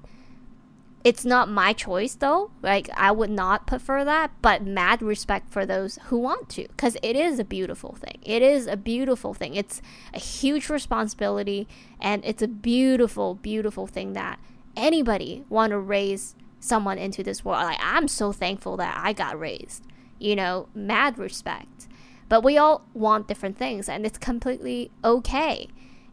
It's 1.06 1.24
not 1.24 1.48
my 1.48 1.72
choice 1.72 2.16
though. 2.16 2.50
Like 2.62 2.90
I 2.96 3.12
would 3.12 3.30
not 3.30 3.64
prefer 3.64 4.04
that, 4.04 4.32
but 4.42 4.66
mad 4.66 5.02
respect 5.02 5.52
for 5.52 5.64
those 5.64 6.00
who 6.06 6.18
want 6.18 6.48
to 6.48 6.66
cuz 6.76 6.96
it 7.00 7.14
is 7.14 7.38
a 7.38 7.44
beautiful 7.44 7.94
thing. 7.94 8.18
It 8.24 8.42
is 8.42 8.66
a 8.66 8.76
beautiful 8.76 9.32
thing. 9.32 9.54
It's 9.54 9.80
a 10.12 10.18
huge 10.18 10.68
responsibility 10.68 11.68
and 12.00 12.24
it's 12.24 12.42
a 12.42 12.48
beautiful 12.48 13.36
beautiful 13.36 13.86
thing 13.86 14.14
that 14.14 14.40
anybody 14.76 15.44
want 15.48 15.70
to 15.70 15.78
raise 15.78 16.34
someone 16.58 16.98
into 16.98 17.22
this 17.22 17.44
world. 17.44 17.62
Like 17.62 17.78
I'm 17.80 18.08
so 18.08 18.32
thankful 18.32 18.76
that 18.78 19.00
I 19.00 19.12
got 19.12 19.38
raised. 19.38 19.84
You 20.18 20.34
know, 20.34 20.66
mad 20.74 21.18
respect. 21.18 21.86
But 22.28 22.42
we 22.42 22.58
all 22.58 22.82
want 22.94 23.28
different 23.28 23.56
things, 23.56 23.88
and 23.88 24.04
it's 24.04 24.18
completely 24.18 24.90
okay. 25.04 25.68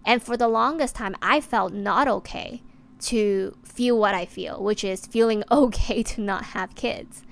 And 0.05 0.21
for 0.21 0.37
the 0.37 0.47
longest 0.47 0.93
time, 0.93 1.15
I 1.19 1.41
felt 1.41 1.73
not 1.73 2.07
okay 2.07 2.61
to 3.03 3.55
feel 3.63 3.97
what 3.97 4.15
I 4.15 4.25
feel, 4.25 4.61
which 4.61 4.83
is 4.83 5.05
feeling 5.05 5.43
okay 5.51 6.03
to 6.03 6.21
not 6.21 6.45
have 6.45 6.75
kids. 6.75 7.23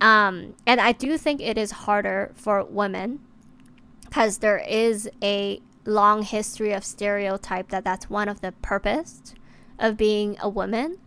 Um, 0.00 0.54
and 0.66 0.80
I 0.80 0.92
do 0.92 1.16
think 1.16 1.40
it 1.40 1.56
is 1.56 1.70
harder 1.70 2.32
for 2.34 2.64
women 2.64 3.20
because 4.04 4.38
there 4.38 4.58
is 4.58 5.08
a 5.22 5.60
long 5.86 6.22
history 6.22 6.72
of 6.72 6.84
stereotype 6.84 7.68
that 7.68 7.84
that's 7.84 8.10
one 8.10 8.28
of 8.28 8.40
the 8.40 8.52
purpose 8.52 9.34
of 9.78 9.96
being 9.96 10.36
a 10.40 10.48
woman 10.48 10.98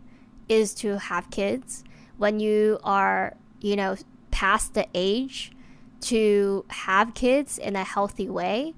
is 0.48 0.74
to 0.74 0.98
have 0.98 1.30
kids 1.30 1.84
when 2.16 2.40
you 2.40 2.78
are 2.84 3.36
you 3.60 3.76
know 3.76 3.96
past 4.30 4.74
the 4.74 4.86
age 4.94 5.52
to 6.00 6.64
have 6.68 7.14
kids 7.14 7.58
in 7.58 7.76
a 7.76 7.84
healthy 7.84 8.28
way, 8.28 8.74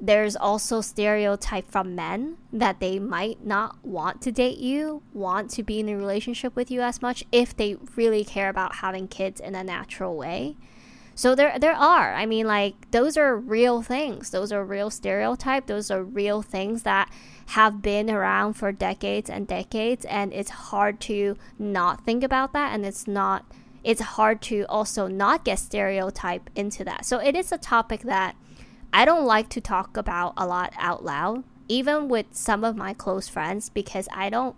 there's 0.00 0.34
also 0.34 0.80
stereotype 0.80 1.70
from 1.70 1.94
men 1.94 2.38
that 2.52 2.80
they 2.80 2.98
might 2.98 3.44
not 3.44 3.84
want 3.84 4.22
to 4.22 4.32
date 4.32 4.58
you, 4.58 5.02
want 5.12 5.50
to 5.50 5.62
be 5.62 5.80
in 5.80 5.88
a 5.88 5.96
relationship 5.96 6.56
with 6.56 6.70
you 6.70 6.80
as 6.80 7.02
much 7.02 7.24
if 7.30 7.54
they 7.54 7.76
really 7.96 8.24
care 8.24 8.48
about 8.48 8.76
having 8.76 9.06
kids 9.06 9.40
in 9.40 9.54
a 9.54 9.62
natural 9.62 10.16
way. 10.16 10.56
So 11.14 11.34
there 11.34 11.58
there 11.58 11.74
are. 11.74 12.14
I 12.14 12.24
mean 12.24 12.46
like 12.46 12.90
those 12.92 13.18
are 13.18 13.36
real 13.36 13.82
things. 13.82 14.30
Those 14.30 14.52
are 14.52 14.64
real 14.64 14.88
stereotype. 14.88 15.66
Those 15.66 15.90
are 15.90 16.02
real 16.02 16.40
things 16.40 16.82
that 16.84 17.10
have 17.48 17.82
been 17.82 18.08
around 18.08 18.54
for 18.54 18.72
decades 18.72 19.28
and 19.28 19.46
decades 19.46 20.06
and 20.06 20.32
it's 20.32 20.50
hard 20.50 21.00
to 21.00 21.36
not 21.58 22.04
think 22.06 22.24
about 22.24 22.52
that 22.54 22.72
and 22.72 22.86
it's 22.86 23.06
not 23.06 23.44
it's 23.82 24.00
hard 24.00 24.40
to 24.40 24.64
also 24.68 25.08
not 25.08 25.44
get 25.44 25.58
stereotype 25.58 26.48
into 26.54 26.84
that. 26.84 27.04
So 27.04 27.18
it 27.18 27.36
is 27.36 27.52
a 27.52 27.58
topic 27.58 28.02
that 28.02 28.34
I 28.92 29.04
don't 29.04 29.24
like 29.24 29.48
to 29.50 29.60
talk 29.60 29.96
about 29.96 30.34
a 30.36 30.46
lot 30.46 30.72
out 30.78 31.04
loud, 31.04 31.44
even 31.68 32.08
with 32.08 32.26
some 32.32 32.64
of 32.64 32.76
my 32.76 32.92
close 32.94 33.28
friends, 33.28 33.68
because 33.68 34.08
I 34.12 34.30
don't 34.30 34.56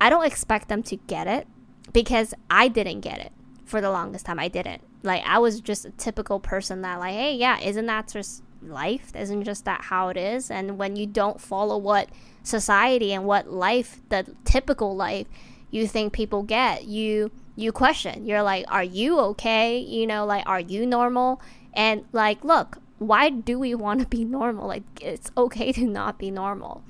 I 0.00 0.10
don't 0.10 0.26
expect 0.26 0.68
them 0.68 0.82
to 0.84 0.96
get 0.96 1.26
it 1.26 1.46
because 1.92 2.34
I 2.50 2.68
didn't 2.68 3.00
get 3.00 3.18
it, 3.18 3.32
for 3.64 3.80
the 3.80 3.90
longest 3.90 4.26
time 4.26 4.38
I 4.38 4.48
didn't. 4.48 4.82
Like 5.02 5.22
I 5.24 5.38
was 5.38 5.60
just 5.60 5.84
a 5.84 5.90
typical 5.90 6.40
person 6.40 6.82
that 6.82 6.98
like, 6.98 7.14
hey, 7.14 7.34
yeah, 7.34 7.58
isn't 7.60 7.86
that 7.86 8.08
just 8.08 8.42
life? 8.62 9.14
Isn't 9.14 9.44
just 9.44 9.64
that 9.64 9.82
how 9.82 10.08
it 10.08 10.16
is? 10.16 10.50
And 10.50 10.78
when 10.78 10.96
you 10.96 11.06
don't 11.06 11.40
follow 11.40 11.78
what 11.78 12.08
society 12.42 13.12
and 13.12 13.24
what 13.24 13.50
life, 13.50 14.00
the 14.08 14.26
typical 14.44 14.96
life 14.96 15.26
you 15.70 15.86
think 15.86 16.12
people 16.12 16.42
get, 16.42 16.84
you 16.84 17.30
you 17.54 17.72
question. 17.72 18.26
You're 18.26 18.42
like, 18.42 18.64
are 18.68 18.84
you 18.84 19.18
okay? 19.18 19.78
You 19.78 20.06
know, 20.06 20.26
like 20.26 20.46
are 20.46 20.60
you 20.60 20.86
normal? 20.86 21.40
And 21.72 22.04
like, 22.12 22.44
look, 22.44 22.78
why 22.98 23.30
do 23.30 23.58
we 23.58 23.74
want 23.74 24.00
to 24.00 24.06
be 24.06 24.24
normal? 24.24 24.66
Like 24.66 24.84
it's 25.00 25.30
okay 25.36 25.72
to 25.72 25.86
not 25.86 26.18
be 26.18 26.30
normal. 26.30 26.82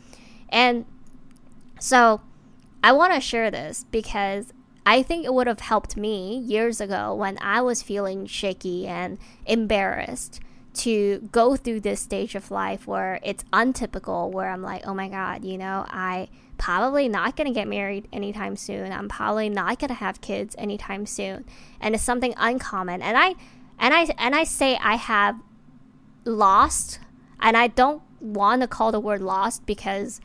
And 0.49 0.85
so 1.81 2.21
I 2.83 2.92
want 2.92 3.12
to 3.14 3.21
share 3.21 3.51
this 3.51 3.85
because 3.90 4.53
I 4.85 5.03
think 5.03 5.25
it 5.25 5.35
would 5.35 5.49
have 5.49 5.61
helped 5.61 5.97
me 5.97 6.38
years 6.38 6.81
ago 6.81 7.14
when 7.14 7.38
I 7.40 7.61
was 7.61 7.83
feeling 7.83 8.27
shaky 8.27 8.87
and 8.87 9.19
embarrassed 9.45 10.40
to 10.75 11.29
go 11.33 11.57
through 11.57 11.81
this 11.81 12.01
stage 12.01 12.35
of 12.35 12.51
life 12.51 12.87
where 12.87 13.19
it's 13.25 13.45
untypical, 13.53 14.31
where 14.31 14.49
I'm 14.49 14.62
like, 14.62 14.87
oh 14.87 14.95
my 14.95 15.09
God, 15.09 15.45
you 15.45 15.59
know, 15.59 15.87
I 15.88 16.29
probably 16.59 17.09
not 17.09 17.35
going 17.35 17.49
to 17.49 17.53
get 17.53 17.66
married 17.66 18.09
anytime 18.12 18.57
soon. 18.57 18.92
I'm 18.92 19.09
probably 19.09 19.49
not 19.49 19.79
going 19.79 19.88
to 19.88 19.95
have 19.95 20.21
kids 20.21 20.55
anytime 20.59 21.07
soon. 21.07 21.45
And 21.81 21.95
it's 21.95 22.05
something 22.05 22.35
uncommon. 22.37 23.03
And 23.03 23.16
I, 23.16 23.35
and 23.79 23.92
I, 23.92 24.14
and 24.19 24.35
I 24.35 24.45
say 24.45 24.79
I 24.81 24.97
have 24.97 25.37
lost, 26.27 26.99
and 27.41 27.57
I 27.57 27.69
don't 27.69 28.03
want 28.21 28.62
to 28.62 28.69
call 28.69 28.93
the 28.93 29.01
word 29.01 29.23
lost 29.23 29.65
because 29.67 30.21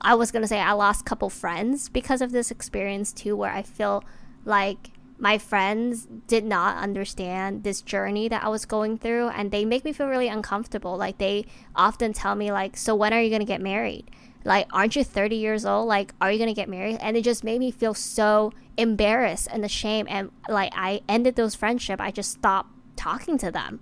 I 0.00 0.14
was 0.14 0.30
going 0.30 0.42
to 0.42 0.48
say 0.48 0.60
I 0.60 0.72
lost 0.72 1.02
a 1.02 1.04
couple 1.04 1.30
friends 1.30 1.88
because 1.88 2.20
of 2.20 2.32
this 2.32 2.50
experience 2.50 3.12
too, 3.12 3.36
where 3.36 3.52
I 3.52 3.62
feel 3.62 4.04
like 4.44 4.90
my 5.18 5.38
friends 5.38 6.06
did 6.26 6.44
not 6.44 6.76
understand 6.76 7.62
this 7.62 7.80
journey 7.80 8.28
that 8.28 8.42
I 8.42 8.48
was 8.48 8.66
going 8.66 8.98
through 8.98 9.28
and 9.28 9.50
they 9.50 9.64
make 9.64 9.84
me 9.84 9.92
feel 9.92 10.08
really 10.08 10.28
uncomfortable. 10.28 10.96
Like 10.96 11.18
they 11.18 11.46
often 11.74 12.12
tell 12.12 12.34
me 12.34 12.50
like, 12.52 12.76
"So 12.76 12.94
when 12.94 13.12
are 13.12 13.22
you 13.22 13.30
going 13.30 13.40
to 13.40 13.46
get 13.46 13.60
married?" 13.60 14.10
Like, 14.44 14.66
"Aren't 14.72 14.96
you 14.96 15.04
30 15.04 15.36
years 15.36 15.64
old? 15.64 15.88
Like, 15.88 16.12
are 16.20 16.30
you 16.30 16.38
going 16.38 16.52
to 16.52 16.60
get 16.60 16.68
married?" 16.68 16.98
And 17.00 17.16
it 17.16 17.22
just 17.22 17.44
made 17.44 17.60
me 17.60 17.70
feel 17.70 17.94
so 17.94 18.52
embarrassed 18.76 19.48
and 19.52 19.64
ashamed 19.64 20.08
and 20.08 20.30
like 20.48 20.72
I 20.74 21.00
ended 21.08 21.36
those 21.36 21.54
friendship. 21.54 22.00
I 22.00 22.10
just 22.10 22.32
stopped 22.32 22.70
talking 22.96 23.38
to 23.38 23.50
them. 23.50 23.80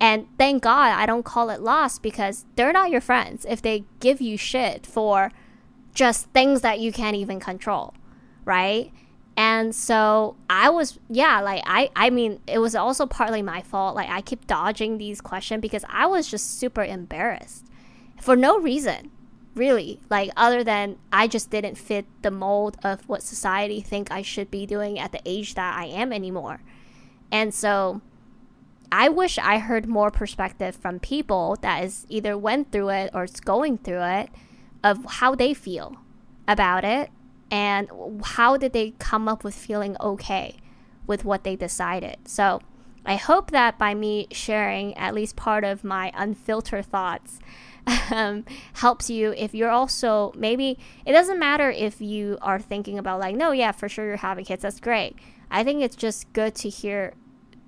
And 0.00 0.28
thank 0.38 0.62
God 0.62 0.92
I 0.96 1.06
don't 1.06 1.24
call 1.24 1.50
it 1.50 1.60
lost 1.60 2.02
because 2.02 2.44
they're 2.54 2.72
not 2.72 2.90
your 2.90 3.00
friends 3.00 3.44
if 3.48 3.60
they 3.60 3.84
give 4.00 4.20
you 4.20 4.36
shit 4.36 4.86
for 4.86 5.32
just 5.92 6.26
things 6.30 6.60
that 6.60 6.78
you 6.78 6.92
can't 6.92 7.16
even 7.16 7.40
control, 7.40 7.94
right? 8.44 8.92
And 9.36 9.74
so 9.74 10.36
I 10.50 10.68
was, 10.70 10.98
yeah, 11.08 11.40
like 11.40 11.62
I, 11.66 11.90
I 11.96 12.10
mean, 12.10 12.40
it 12.46 12.58
was 12.58 12.74
also 12.74 13.06
partly 13.06 13.42
my 13.42 13.62
fault. 13.62 13.96
Like 13.96 14.08
I 14.08 14.20
keep 14.20 14.46
dodging 14.46 14.98
these 14.98 15.20
questions 15.20 15.62
because 15.62 15.84
I 15.88 16.06
was 16.06 16.28
just 16.28 16.58
super 16.58 16.84
embarrassed 16.84 17.66
for 18.20 18.36
no 18.36 18.58
reason, 18.58 19.10
really. 19.54 20.00
Like 20.10 20.30
other 20.36 20.62
than 20.64 20.98
I 21.12 21.28
just 21.28 21.50
didn't 21.50 21.76
fit 21.76 22.06
the 22.22 22.30
mold 22.30 22.78
of 22.82 23.08
what 23.08 23.22
society 23.22 23.80
think 23.80 24.10
I 24.10 24.22
should 24.22 24.50
be 24.50 24.66
doing 24.66 24.98
at 24.98 25.12
the 25.12 25.20
age 25.24 25.54
that 25.54 25.76
I 25.78 25.86
am 25.86 26.12
anymore. 26.12 26.60
And 27.30 27.54
so 27.54 28.00
I 28.90 29.08
wish 29.08 29.38
I 29.38 29.58
heard 29.58 29.86
more 29.86 30.10
perspective 30.10 30.74
from 30.76 30.98
people 30.98 31.56
that 31.60 31.84
is 31.84 32.06
either 32.08 32.38
went 32.38 32.72
through 32.72 32.90
it 32.90 33.10
or 33.12 33.24
is 33.24 33.40
going 33.40 33.78
through 33.78 34.02
it 34.02 34.30
of 34.82 35.04
how 35.04 35.34
they 35.34 35.52
feel 35.52 35.96
about 36.46 36.84
it 36.84 37.10
and 37.50 37.90
how 38.24 38.56
did 38.56 38.72
they 38.72 38.94
come 38.98 39.28
up 39.28 39.44
with 39.44 39.54
feeling 39.54 39.96
okay 40.00 40.56
with 41.06 41.24
what 41.24 41.44
they 41.44 41.56
decided. 41.56 42.16
So 42.24 42.60
I 43.04 43.16
hope 43.16 43.50
that 43.50 43.78
by 43.78 43.94
me 43.94 44.28
sharing 44.30 44.96
at 44.96 45.14
least 45.14 45.36
part 45.36 45.64
of 45.64 45.82
my 45.82 46.12
unfiltered 46.14 46.86
thoughts 46.86 47.38
um, 48.10 48.44
helps 48.74 49.08
you 49.08 49.32
if 49.36 49.54
you're 49.54 49.70
also 49.70 50.32
maybe 50.36 50.78
it 51.06 51.12
doesn't 51.12 51.38
matter 51.38 51.70
if 51.70 52.00
you 52.00 52.36
are 52.42 52.60
thinking 52.60 52.98
about 52.98 53.18
like 53.18 53.34
no 53.34 53.50
yeah 53.50 53.72
for 53.72 53.88
sure 53.88 54.04
you're 54.04 54.18
having 54.18 54.44
kids 54.44 54.60
that's 54.60 54.78
great 54.78 55.16
i 55.50 55.64
think 55.64 55.82
it's 55.82 55.96
just 55.96 56.30
good 56.34 56.54
to 56.54 56.68
hear 56.68 57.14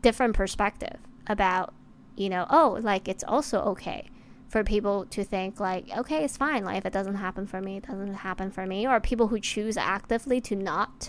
different 0.02 0.34
perspective 0.34 0.98
about 1.30 1.72
you 2.16 2.28
know 2.28 2.46
oh 2.50 2.78
like 2.82 3.08
it's 3.08 3.24
also 3.24 3.60
okay 3.60 4.08
for 4.48 4.62
people 4.62 5.06
to 5.06 5.24
think 5.24 5.60
like 5.60 5.86
okay 5.96 6.24
it's 6.24 6.36
fine 6.36 6.64
like 6.64 6.78
if 6.78 6.84
it 6.84 6.92
doesn't 6.92 7.14
happen 7.14 7.46
for 7.46 7.60
me 7.60 7.78
it 7.78 7.86
doesn't 7.86 8.14
happen 8.14 8.50
for 8.50 8.66
me 8.66 8.86
or 8.86 9.00
people 9.00 9.28
who 9.28 9.40
choose 9.40 9.76
actively 9.76 10.40
to 10.40 10.54
not 10.54 11.08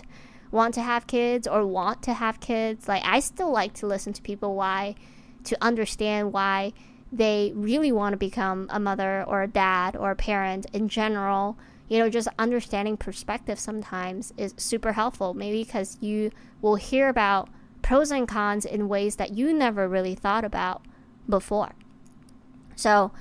want 0.50 0.72
to 0.72 0.82
have 0.82 1.06
kids 1.06 1.46
or 1.46 1.66
want 1.66 2.02
to 2.02 2.14
have 2.14 2.40
kids 2.40 2.88
like 2.88 3.02
i 3.04 3.20
still 3.20 3.50
like 3.50 3.74
to 3.74 3.86
listen 3.86 4.12
to 4.12 4.22
people 4.22 4.54
why 4.54 4.94
to 5.44 5.56
understand 5.60 6.32
why 6.32 6.72
they 7.12 7.52
really 7.54 7.92
want 7.92 8.14
to 8.14 8.16
become 8.16 8.66
a 8.70 8.80
mother 8.80 9.22
or 9.24 9.42
a 9.42 9.48
dad 9.48 9.94
or 9.96 10.10
a 10.10 10.16
parent 10.16 10.66
in 10.72 10.88
general. 10.88 11.58
You 11.88 11.98
know 11.98 12.08
just 12.08 12.28
understanding 12.38 12.96
perspective 12.96 13.58
sometimes 13.58 14.32
is 14.38 14.54
super 14.56 14.94
helpful 14.94 15.34
maybe 15.34 15.62
because 15.62 15.98
you 16.00 16.30
will 16.62 16.76
hear 16.76 17.10
about 17.10 17.50
pros 17.82 18.10
and 18.10 18.26
cons 18.28 18.64
in 18.64 18.88
ways 18.88 19.16
that 19.16 19.36
you 19.36 19.52
never 19.52 19.88
really 19.88 20.14
thought 20.14 20.44
about 20.44 20.82
before 21.28 21.74
so, 22.82 23.12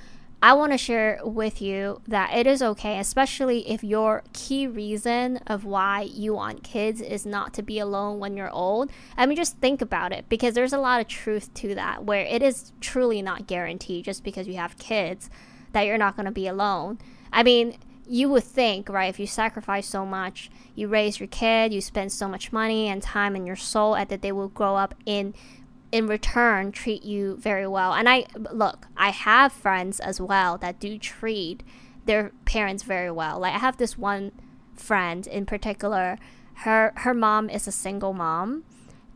I 0.44 0.54
want 0.54 0.72
to 0.72 0.78
share 0.78 1.20
with 1.24 1.62
you 1.62 2.02
that 2.08 2.34
it 2.34 2.48
is 2.48 2.64
okay, 2.64 2.98
especially 2.98 3.70
if 3.70 3.84
your 3.84 4.24
key 4.34 4.66
reason 4.66 5.38
of 5.46 5.66
why 5.66 6.02
you 6.02 6.34
want 6.34 6.64
kids 6.64 7.00
is 7.00 7.28
not 7.28 7.54
to 7.54 7.62
be 7.62 7.78
alone 7.78 8.18
when 8.18 8.36
you're 8.36 8.50
old. 8.50 8.92
I 9.16 9.28
mean, 9.28 9.36
just 9.36 9.58
think 9.58 9.84
about 9.84 10.12
it 10.12 10.26
because 10.30 10.56
there's 10.56 10.74
a 10.74 10.80
lot 10.80 11.00
of 11.00 11.08
truth 11.08 11.54
to 11.56 11.76
that 11.76 12.06
where 12.06 12.26
it 12.26 12.42
is 12.42 12.74
truly 12.82 13.22
not 13.22 13.46
guaranteed 13.46 14.06
just 14.06 14.24
because 14.24 14.48
you 14.48 14.56
have 14.56 14.80
kids 14.80 15.30
that 15.74 15.86
you're 15.86 16.00
not 16.00 16.16
going 16.16 16.26
to 16.26 16.32
be 16.32 16.48
alone. 16.48 16.98
I 17.32 17.44
mean, 17.44 17.78
you 18.08 18.30
would 18.30 18.44
think, 18.44 18.90
right, 18.90 19.10
if 19.10 19.20
you 19.20 19.28
sacrifice 19.28 19.88
so 19.88 20.06
much, 20.06 20.50
you 20.76 20.88
raise 20.88 21.20
your 21.20 21.28
kid, 21.28 21.74
you 21.74 21.82
spend 21.82 22.12
so 22.12 22.28
much 22.28 22.52
money 22.52 22.88
and 22.88 23.02
time 23.02 23.36
and 23.36 23.46
your 23.46 23.56
soul, 23.56 23.96
and 23.96 24.10
that 24.10 24.22
they 24.22 24.32
will 24.32 24.50
grow 24.50 24.76
up 24.76 24.96
in 25.06 25.34
in 25.92 26.08
return 26.08 26.72
treat 26.72 27.04
you 27.04 27.36
very 27.38 27.68
well. 27.68 27.94
And 27.94 28.08
I 28.08 28.26
look, 28.36 28.88
I 28.96 29.10
have 29.10 29.52
friends 29.52 30.00
as 30.00 30.22
well 30.22 30.58
that 30.60 30.80
do 30.80 30.98
treat 30.98 31.64
their 32.06 32.32
parents 32.46 32.84
very 32.84 33.12
well. 33.12 33.40
Like 33.40 33.54
I 33.54 33.60
have 33.60 33.78
this 33.78 33.98
one 33.98 34.32
friend 34.76 35.28
in 35.28 35.46
particular, 35.46 36.18
her 36.56 36.94
her 36.98 37.14
mom 37.14 37.50
is 37.50 37.68
a 37.68 37.72
single 37.72 38.14
mom 38.14 38.64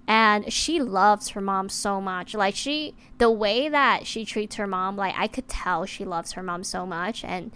and 0.08 0.52
she 0.52 0.80
loves 0.80 1.30
her 1.30 1.42
mom 1.42 1.70
so 1.70 2.00
much. 2.02 2.34
Like 2.34 2.56
she 2.56 2.96
the 3.18 3.32
way 3.32 3.70
that 3.70 4.06
she 4.06 4.26
treats 4.26 4.58
her 4.58 4.68
mom, 4.68 4.96
like 4.98 5.16
I 5.18 5.28
could 5.28 5.48
tell 5.48 5.86
she 5.86 6.06
loves 6.06 6.34
her 6.34 6.44
mom 6.44 6.64
so 6.64 6.86
much 6.86 7.24
and 7.24 7.52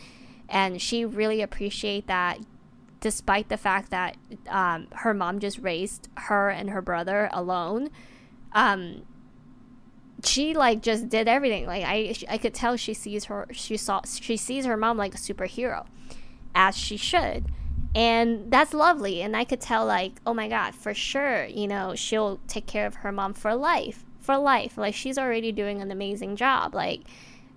and 0.49 0.81
she 0.81 1.05
really 1.05 1.41
appreciate 1.41 2.07
that 2.07 2.39
despite 2.99 3.49
the 3.49 3.57
fact 3.57 3.91
that 3.91 4.17
um, 4.49 4.87
her 4.91 5.13
mom 5.13 5.39
just 5.39 5.59
raised 5.59 6.09
her 6.15 6.49
and 6.49 6.71
her 6.71 6.81
brother 6.81 7.29
alone. 7.31 7.89
Um 8.51 9.03
she 10.23 10.53
like 10.53 10.81
just 10.81 11.07
did 11.07 11.27
everything. 11.29 11.65
Like 11.65 11.83
i 11.85 12.13
i 12.27 12.37
could 12.37 12.53
tell 12.53 12.75
she 12.75 12.93
sees 12.93 13.25
her 13.25 13.47
she 13.51 13.77
saw 13.77 14.01
she 14.03 14.35
sees 14.35 14.65
her 14.65 14.75
mom 14.75 14.97
like 14.97 15.13
a 15.13 15.17
superhero 15.17 15.85
as 16.53 16.75
she 16.75 16.97
should. 16.97 17.45
And 17.95 18.51
that's 18.51 18.73
lovely. 18.73 19.21
And 19.21 19.37
i 19.37 19.45
could 19.45 19.61
tell 19.61 19.85
like 19.85 20.19
oh 20.25 20.33
my 20.33 20.49
god 20.49 20.75
for 20.75 20.93
sure 20.93 21.45
you 21.45 21.67
know 21.67 21.95
she'll 21.95 22.39
take 22.47 22.65
care 22.65 22.85
of 22.85 22.95
her 22.95 23.11
mom 23.11 23.33
for 23.33 23.55
life 23.55 24.03
for 24.19 24.37
life. 24.37 24.77
Like 24.77 24.93
she's 24.93 25.17
already 25.17 25.51
doing 25.51 25.81
an 25.81 25.91
amazing 25.91 26.35
job. 26.35 26.75
Like 26.75 27.01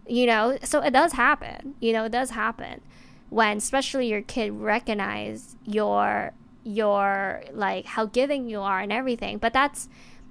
you 0.07 0.27
know 0.27 0.59
so 0.63 0.81
it 0.81 0.93
does 0.93 1.13
happen 1.13 1.75
you 1.81 1.93
know 1.93 2.05
it 2.05 2.13
does 2.13 2.31
happen 2.31 2.81
when 3.31 3.57
especially 3.57 4.09
your 4.09 4.23
kid 4.23 4.53
recognize 4.53 5.57
your 5.65 6.33
your 6.65 7.43
like 7.53 7.85
how 7.87 8.07
giving 8.07 8.49
you 8.49 8.61
are 8.61 8.81
and 8.81 8.93
everything 8.93 9.39
but 9.39 9.53
that's 9.53 9.89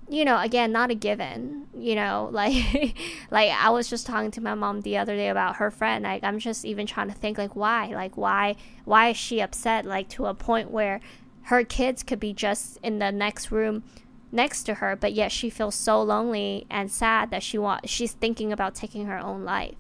you 0.10 0.26
know 0.26 0.40
again 0.42 0.72
not 0.72 0.92
a 0.92 0.96
given 0.96 1.66
you 1.76 1.96
know 1.96 2.30
like 2.34 2.96
like 3.32 3.50
i 3.52 3.70
was 3.70 3.90
just 3.90 4.06
talking 4.06 4.32
to 4.32 4.42
my 4.42 4.54
mom 4.54 4.82
the 4.82 4.98
other 4.98 5.16
day 5.16 5.30
about 5.30 5.56
her 5.56 5.72
friend 5.72 6.04
like 6.04 6.24
i'm 6.24 6.40
just 6.40 6.66
even 6.66 6.86
trying 6.86 7.08
to 7.08 7.14
think 7.14 7.38
like 7.38 7.56
why 7.56 7.88
like 7.88 8.16
why 8.18 8.56
why 8.86 9.10
is 9.10 9.18
she 9.18 9.40
upset 9.40 9.86
like 9.86 10.08
to 10.10 10.26
a 10.26 10.34
point 10.34 10.70
where 10.70 11.00
her 11.44 11.64
kids 11.64 12.04
could 12.04 12.20
be 12.20 12.34
just 12.34 12.78
in 12.84 13.00
the 13.00 13.12
next 13.12 13.52
room 13.52 13.84
next 14.32 14.64
to 14.64 14.76
her 14.76 14.96
but 14.96 15.14
yet 15.14 15.32
she 15.32 15.50
feels 15.50 15.76
so 15.76 16.02
lonely 16.02 16.66
and 16.70 16.92
sad 16.92 17.32
that 17.32 17.44
she 17.44 17.58
want 17.58 17.90
she's 17.90 18.14
thinking 18.14 18.52
about 18.52 18.76
taking 18.76 19.06
her 19.06 19.20
own 19.20 19.44
life. 19.44 19.76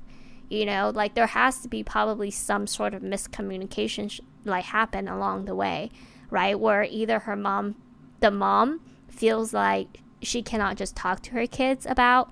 You 0.49 0.65
know 0.65 0.91
like 0.93 1.15
there 1.15 1.27
has 1.27 1.59
to 1.61 1.67
be 1.67 1.83
probably 1.83 2.31
some 2.31 2.67
sort 2.67 2.93
of 2.93 3.01
miscommunication 3.01 4.11
sh- 4.11 4.19
like 4.43 4.65
happen 4.65 5.07
along 5.07 5.45
the 5.45 5.55
way 5.55 5.91
right? 6.31 6.59
Where 6.59 6.83
either 6.83 7.19
her 7.19 7.35
mom 7.35 7.75
the 8.21 8.31
mom 8.31 8.81
feels 9.07 9.53
like 9.53 9.99
she 10.23 10.41
cannot 10.41 10.77
just 10.77 10.95
talk 10.95 11.21
to 11.23 11.31
her 11.31 11.45
kids 11.45 11.85
about 11.85 12.31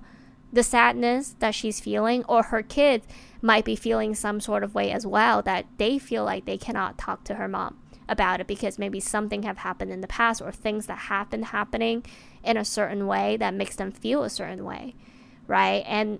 the 0.52 0.62
sadness 0.64 1.36
that 1.38 1.54
she's 1.54 1.78
feeling, 1.78 2.24
or 2.24 2.44
her 2.44 2.62
kids 2.62 3.06
might 3.40 3.64
be 3.64 3.76
feeling 3.76 4.16
some 4.16 4.40
sort 4.40 4.64
of 4.64 4.74
way 4.74 4.90
as 4.90 5.06
well 5.06 5.42
that 5.42 5.66
they 5.78 5.96
feel 5.98 6.24
like 6.24 6.44
they 6.44 6.58
cannot 6.58 6.98
talk 6.98 7.22
to 7.24 7.34
her 7.34 7.46
mom 7.46 7.76
about 8.10 8.40
it 8.40 8.46
because 8.46 8.78
maybe 8.78 9.00
something 9.00 9.44
have 9.44 9.58
happened 9.58 9.92
in 9.92 10.00
the 10.00 10.08
past 10.08 10.42
or 10.42 10.50
things 10.52 10.86
that 10.86 10.98
have 10.98 11.30
been 11.30 11.44
happening 11.44 12.04
in 12.44 12.56
a 12.56 12.64
certain 12.64 13.06
way 13.06 13.36
that 13.36 13.54
makes 13.54 13.76
them 13.76 13.92
feel 13.92 14.24
a 14.24 14.28
certain 14.28 14.64
way, 14.64 14.94
right? 15.46 15.84
And 15.86 16.18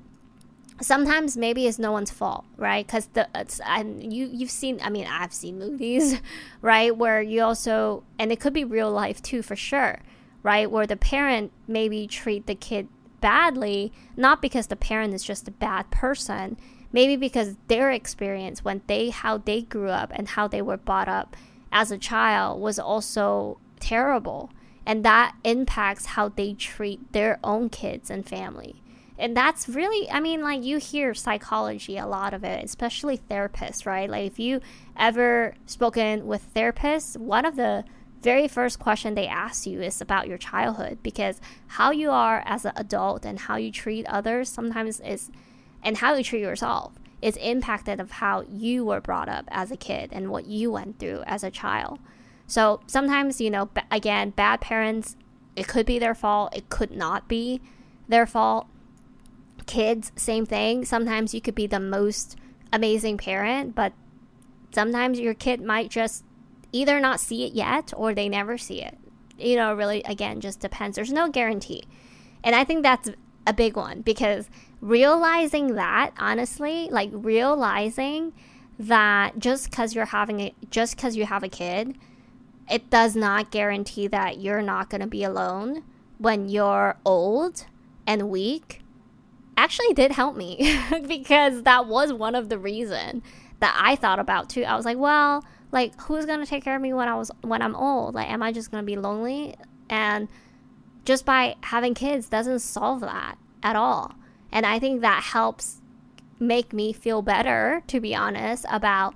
sometimes 0.81 1.37
maybe 1.37 1.67
it's 1.67 1.79
no 1.79 1.93
one's 1.93 2.13
fault, 2.13 2.45
right? 2.57 2.87
Because 2.87 3.07
the 3.09 3.29
and 3.67 4.13
you 4.13 4.31
you've 4.33 4.51
seen, 4.51 4.81
I 4.83 4.89
mean, 4.89 5.07
I've 5.07 5.35
seen 5.35 5.59
movies, 5.59 6.21
right, 6.63 6.97
where 6.97 7.21
you 7.21 7.43
also 7.43 8.05
and 8.19 8.31
it 8.31 8.41
could 8.41 8.53
be 8.55 8.65
real 8.65 8.91
life 8.91 9.21
too, 9.21 9.43
for 9.43 9.57
sure, 9.57 10.01
right, 10.45 10.71
where 10.71 10.87
the 10.87 10.97
parent 10.97 11.53
maybe 11.67 12.07
treat 12.07 12.47
the 12.47 12.55
kid 12.55 12.89
badly, 13.21 13.93
not 14.17 14.41
because 14.41 14.69
the 14.69 14.77
parent 14.77 15.13
is 15.13 15.25
just 15.25 15.49
a 15.49 15.51
bad 15.51 15.91
person, 15.91 16.57
maybe 16.93 17.17
because 17.17 17.57
their 17.67 17.91
experience 17.91 18.65
when 18.65 18.83
they 18.87 19.11
how 19.11 19.39
they 19.39 19.63
grew 19.63 19.91
up 19.91 20.13
and 20.15 20.29
how 20.29 20.47
they 20.47 20.63
were 20.63 20.77
brought 20.77 21.09
up 21.09 21.37
as 21.73 21.91
a 21.91 21.99
child 21.99 22.61
was 22.61 22.79
also 22.79 23.59
terrible. 23.79 24.51
And 24.87 25.05
that 25.05 25.37
impacts 25.45 26.07
how 26.07 26.29
they 26.29 26.55
treat 26.55 27.13
their 27.13 27.39
own 27.45 27.69
kids 27.69 28.11
and 28.11 28.27
family. 28.27 28.83
And 29.19 29.37
that's 29.37 29.69
really 29.69 30.11
i 30.11 30.19
mean 30.19 30.41
like 30.41 30.65
you 30.65 30.79
hear 30.79 31.13
psychology 31.13 31.99
a 31.99 32.07
lot 32.07 32.33
of 32.33 32.43
it 32.43 32.65
especially 32.65 33.19
therapists 33.19 33.85
right? 33.85 34.09
Like 34.09 34.27
if 34.27 34.39
you 34.39 34.63
ever 34.97 35.57
spoken 35.67 36.27
with 36.27 36.55
therapists 36.55 37.19
one 37.19 37.45
of 37.45 37.57
the 37.57 37.85
very 38.23 38.49
first 38.49 38.79
question 38.79 39.15
they 39.15 39.27
ask 39.27 39.67
you 39.67 39.81
is 39.81 40.01
about 40.01 40.29
your 40.29 40.39
childhood. 40.39 40.99
Because 41.03 41.41
how 41.69 41.91
you 41.91 42.11
are 42.11 42.43
as 42.45 42.65
an 42.65 42.73
adult 42.77 43.25
and 43.25 43.39
how 43.39 43.57
you 43.57 43.71
treat 43.71 44.07
others 44.07 44.49
sometimes 44.49 45.01
is 45.01 45.31
and 45.83 45.99
how 45.99 46.15
you 46.15 46.23
treat 46.23 46.43
yourself 46.43 46.95
is 47.23 47.37
impacted 47.37 48.01
of 48.01 48.13
how 48.13 48.45
you 48.49 48.85
were 48.85 49.01
brought 49.01 49.29
up 49.29 49.45
as 49.51 49.71
a 49.71 49.77
kid 49.77 50.11
and 50.13 50.31
what 50.31 50.47
you 50.47 50.71
went 50.71 50.99
through 50.99 51.23
as 51.27 51.45
a 51.45 51.51
child 51.51 51.99
so 52.47 52.81
sometimes 52.87 53.41
you 53.41 53.51
know 53.51 53.67
b- 53.67 53.83
again 53.91 54.31
bad 54.31 54.61
parents 54.61 55.17
it 55.57 55.69
could 55.69 55.87
be 55.87 55.99
their 55.99 56.15
fault 56.15 56.55
it 56.57 56.69
could 56.69 56.91
not 56.91 57.29
be 57.29 57.61
their 58.09 58.27
fault 58.27 58.67
kids 59.67 60.11
same 60.17 60.47
thing 60.47 60.85
sometimes 60.85 61.35
you 61.35 61.41
could 61.41 61.55
be 61.55 61.67
the 61.67 61.81
most 61.81 62.37
amazing 62.73 63.19
parent 63.19 63.75
but 63.75 63.93
sometimes 64.73 65.19
your 65.19 65.35
kid 65.35 65.61
might 65.61 65.91
just 65.91 66.25
either 66.73 67.01
not 67.01 67.21
see 67.21 67.45
it 67.45 67.53
yet 67.53 67.93
or 67.97 68.15
they 68.15 68.29
never 68.29 68.57
see 68.57 68.83
it. 68.83 68.97
You 69.39 69.57
know, 69.57 69.75
really, 69.75 70.03
again, 70.05 70.41
just 70.41 70.61
depends. 70.61 70.97
There's 70.97 71.13
no 71.13 71.29
guarantee. 71.29 71.85
And 72.45 72.55
I 72.55 72.65
think 72.65 72.83
that's 72.83 73.11
a 73.47 73.53
big 73.53 73.77
one 73.77 74.03
because 74.03 74.49
realizing 74.81 75.75
that, 75.75 76.13
honestly, 76.19 76.89
like 76.91 77.11
realizing 77.13 78.33
that 78.79 79.39
just 79.39 79.71
because 79.71 79.95
you're 79.95 80.07
having 80.07 80.41
a, 80.41 80.55
just 80.71 80.97
because 80.97 81.17
you 81.17 81.27
have 81.27 81.43
a 81.43 81.49
kid, 81.49 81.97
it 82.71 82.89
does 82.91 83.15
not 83.17 83.51
guarantee 83.51 84.07
that 84.07 84.39
you're 84.39 84.63
not 84.63 84.89
going 84.89 85.01
to 85.01 85.07
be 85.07 85.25
alone 85.25 85.83
when 86.19 86.49
you're 86.49 86.97
old 87.05 87.67
and 88.07 88.29
weak 88.29 88.83
actually 89.61 89.93
did 89.93 90.13
help 90.13 90.37
me 90.37 90.79
because 91.07 91.63
that 91.65 91.87
was 91.87 92.13
one 92.13 92.35
of 92.35 92.49
the 92.49 92.59
reason 92.59 93.23
that 93.61 93.79
I 93.79 93.95
thought 93.95 94.19
about 94.19 94.49
too. 94.49 94.65
I 94.65 94.75
was 94.75 94.85
like, 94.87 94.99
well, 94.99 95.45
like 95.71 95.99
who's 96.01 96.27
gonna 96.27 96.47
take 96.47 96.65
care 96.65 96.77
of 96.77 96.83
me 96.83 96.93
when 96.93 97.09
I 97.09 97.15
was 97.15 97.31
when 97.43 97.63
I'm 97.63 97.77
old? 97.77 98.15
Like, 98.15 98.29
am 98.29 98.43
I 98.43 98.53
just 98.53 98.71
gonna 98.71 98.83
be 98.83 98.97
lonely? 98.97 99.55
And 99.89 100.29
just 101.05 101.25
by 101.25 101.57
having 101.63 101.95
kids 101.95 102.29
doesn't 102.29 102.61
solve 102.61 103.01
that 103.03 103.37
at 103.63 103.77
all. 103.77 104.15
And 104.53 104.67
I 104.67 104.79
think 104.79 105.01
that 105.01 105.23
helps 105.23 105.81
make 106.39 106.73
me 106.73 106.93
feel 106.93 107.23
better, 107.23 107.83
to 107.87 108.01
be 108.01 108.15
honest, 108.15 108.65
about 108.71 109.15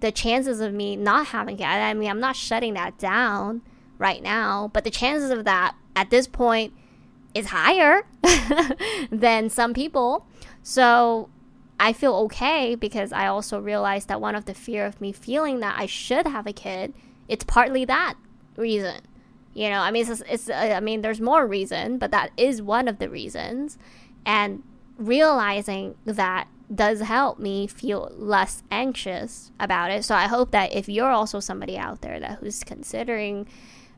the 0.00 0.12
chances 0.12 0.60
of 0.60 0.74
me 0.74 0.96
not 0.96 1.28
having 1.28 1.56
kids. 1.56 1.66
I 1.66 1.94
mean, 1.94 2.10
I'm 2.10 2.20
not 2.20 2.36
shutting 2.36 2.74
that 2.74 2.98
down 2.98 3.62
right 3.98 4.22
now, 4.22 4.70
but 4.72 4.84
the 4.84 4.90
chances 4.90 5.30
of 5.30 5.44
that 5.44 5.76
at 5.96 6.10
this 6.10 6.26
point 6.26 6.74
is 7.34 7.46
higher 7.46 8.02
than 9.10 9.48
some 9.48 9.72
people. 9.72 10.26
So 10.62 11.28
I 11.78 11.92
feel 11.92 12.14
okay 12.16 12.74
because 12.74 13.12
I 13.12 13.26
also 13.26 13.60
realized 13.60 14.08
that 14.08 14.20
one 14.20 14.34
of 14.34 14.44
the 14.44 14.54
fear 14.54 14.86
of 14.86 15.00
me 15.00 15.12
feeling 15.12 15.60
that 15.60 15.76
I 15.78 15.86
should 15.86 16.26
have 16.26 16.46
a 16.46 16.52
kid, 16.52 16.94
it's 17.28 17.44
partly 17.44 17.84
that 17.84 18.14
reason. 18.56 19.00
You 19.54 19.70
know, 19.70 19.80
I 19.80 19.90
mean, 19.90 20.10
it's, 20.10 20.22
it's 20.28 20.50
I 20.50 20.80
mean, 20.80 21.02
there's 21.02 21.20
more 21.20 21.46
reason, 21.46 21.98
but 21.98 22.10
that 22.10 22.30
is 22.36 22.60
one 22.60 22.88
of 22.88 22.98
the 22.98 23.08
reasons. 23.08 23.78
And 24.26 24.62
realizing 24.96 25.96
that 26.04 26.48
does 26.74 27.00
help 27.00 27.38
me 27.38 27.66
feel 27.66 28.10
less 28.16 28.62
anxious 28.70 29.52
about 29.60 29.90
it. 29.90 30.04
So 30.04 30.14
I 30.14 30.26
hope 30.26 30.50
that 30.52 30.72
if 30.74 30.88
you're 30.88 31.10
also 31.10 31.40
somebody 31.40 31.76
out 31.76 32.00
there 32.00 32.18
that 32.20 32.38
who's 32.38 32.64
considering 32.64 33.46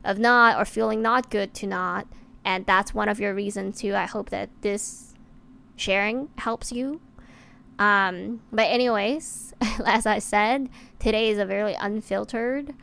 of 0.03 0.19
not 0.19 0.59
or 0.59 0.65
feeling 0.65 1.01
not 1.01 1.29
good 1.29 1.53
to 1.55 1.67
not, 1.67 2.07
and 2.43 2.65
that's 2.65 2.93
one 2.93 3.09
of 3.09 3.19
your 3.19 3.33
reasons 3.33 3.79
too, 3.81 3.95
I 3.95 4.05
hope 4.05 4.29
that 4.29 4.49
this 4.61 5.13
sharing 5.75 6.29
helps 6.37 6.71
you 6.71 7.01
um, 7.79 8.41
but 8.51 8.63
anyways, 8.63 9.53
as 9.85 10.05
I 10.05 10.19
said, 10.19 10.69
today 10.99 11.29
is 11.29 11.37
a 11.37 11.45
very 11.45 11.73
unfiltered 11.73 12.73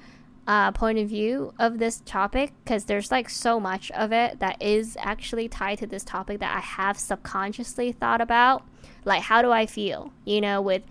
uh, 0.47 0.73
point 0.73 0.99
of 0.99 1.09
view 1.09 1.53
of 1.59 1.79
this 1.79 2.03
topic 2.05 2.53
because 2.63 2.85
there's 2.85 3.11
like 3.11 3.29
so 3.31 3.59
much 3.59 3.91
of 3.93 4.13
it 4.13 4.39
that 4.41 4.61
is 4.61 4.97
actually 5.01 5.49
tied 5.49 5.79
to 5.79 5.87
this 5.87 6.05
topic 6.05 6.41
that 6.41 6.55
I 6.55 6.61
have 6.61 6.99
subconsciously 6.99 7.93
thought 7.93 8.21
about. 8.21 8.67
Like, 9.05 9.23
how 9.23 9.43
do 9.43 9.51
I 9.51 9.67
feel? 9.67 10.13
You 10.25 10.41
know, 10.41 10.61
with 10.61 10.83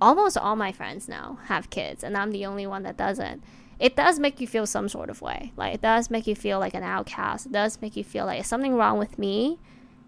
almost 0.00 0.38
all 0.38 0.56
my 0.56 0.72
friends 0.72 1.08
now 1.08 1.38
have 1.46 1.70
kids, 1.70 2.02
and 2.02 2.16
I'm 2.16 2.30
the 2.30 2.46
only 2.46 2.66
one 2.66 2.82
that 2.84 2.96
doesn't. 2.96 3.42
It 3.78 3.96
does 3.96 4.18
make 4.18 4.40
you 4.40 4.46
feel 4.46 4.66
some 4.66 4.88
sort 4.88 5.10
of 5.10 5.22
way. 5.22 5.52
Like, 5.56 5.74
it 5.74 5.82
does 5.82 6.10
make 6.10 6.26
you 6.26 6.34
feel 6.34 6.58
like 6.58 6.74
an 6.74 6.84
outcast. 6.84 7.46
It 7.46 7.52
does 7.52 7.80
make 7.82 7.96
you 7.96 8.04
feel 8.04 8.26
like, 8.26 8.44
something 8.44 8.76
wrong 8.76 8.98
with 8.98 9.18
me? 9.18 9.58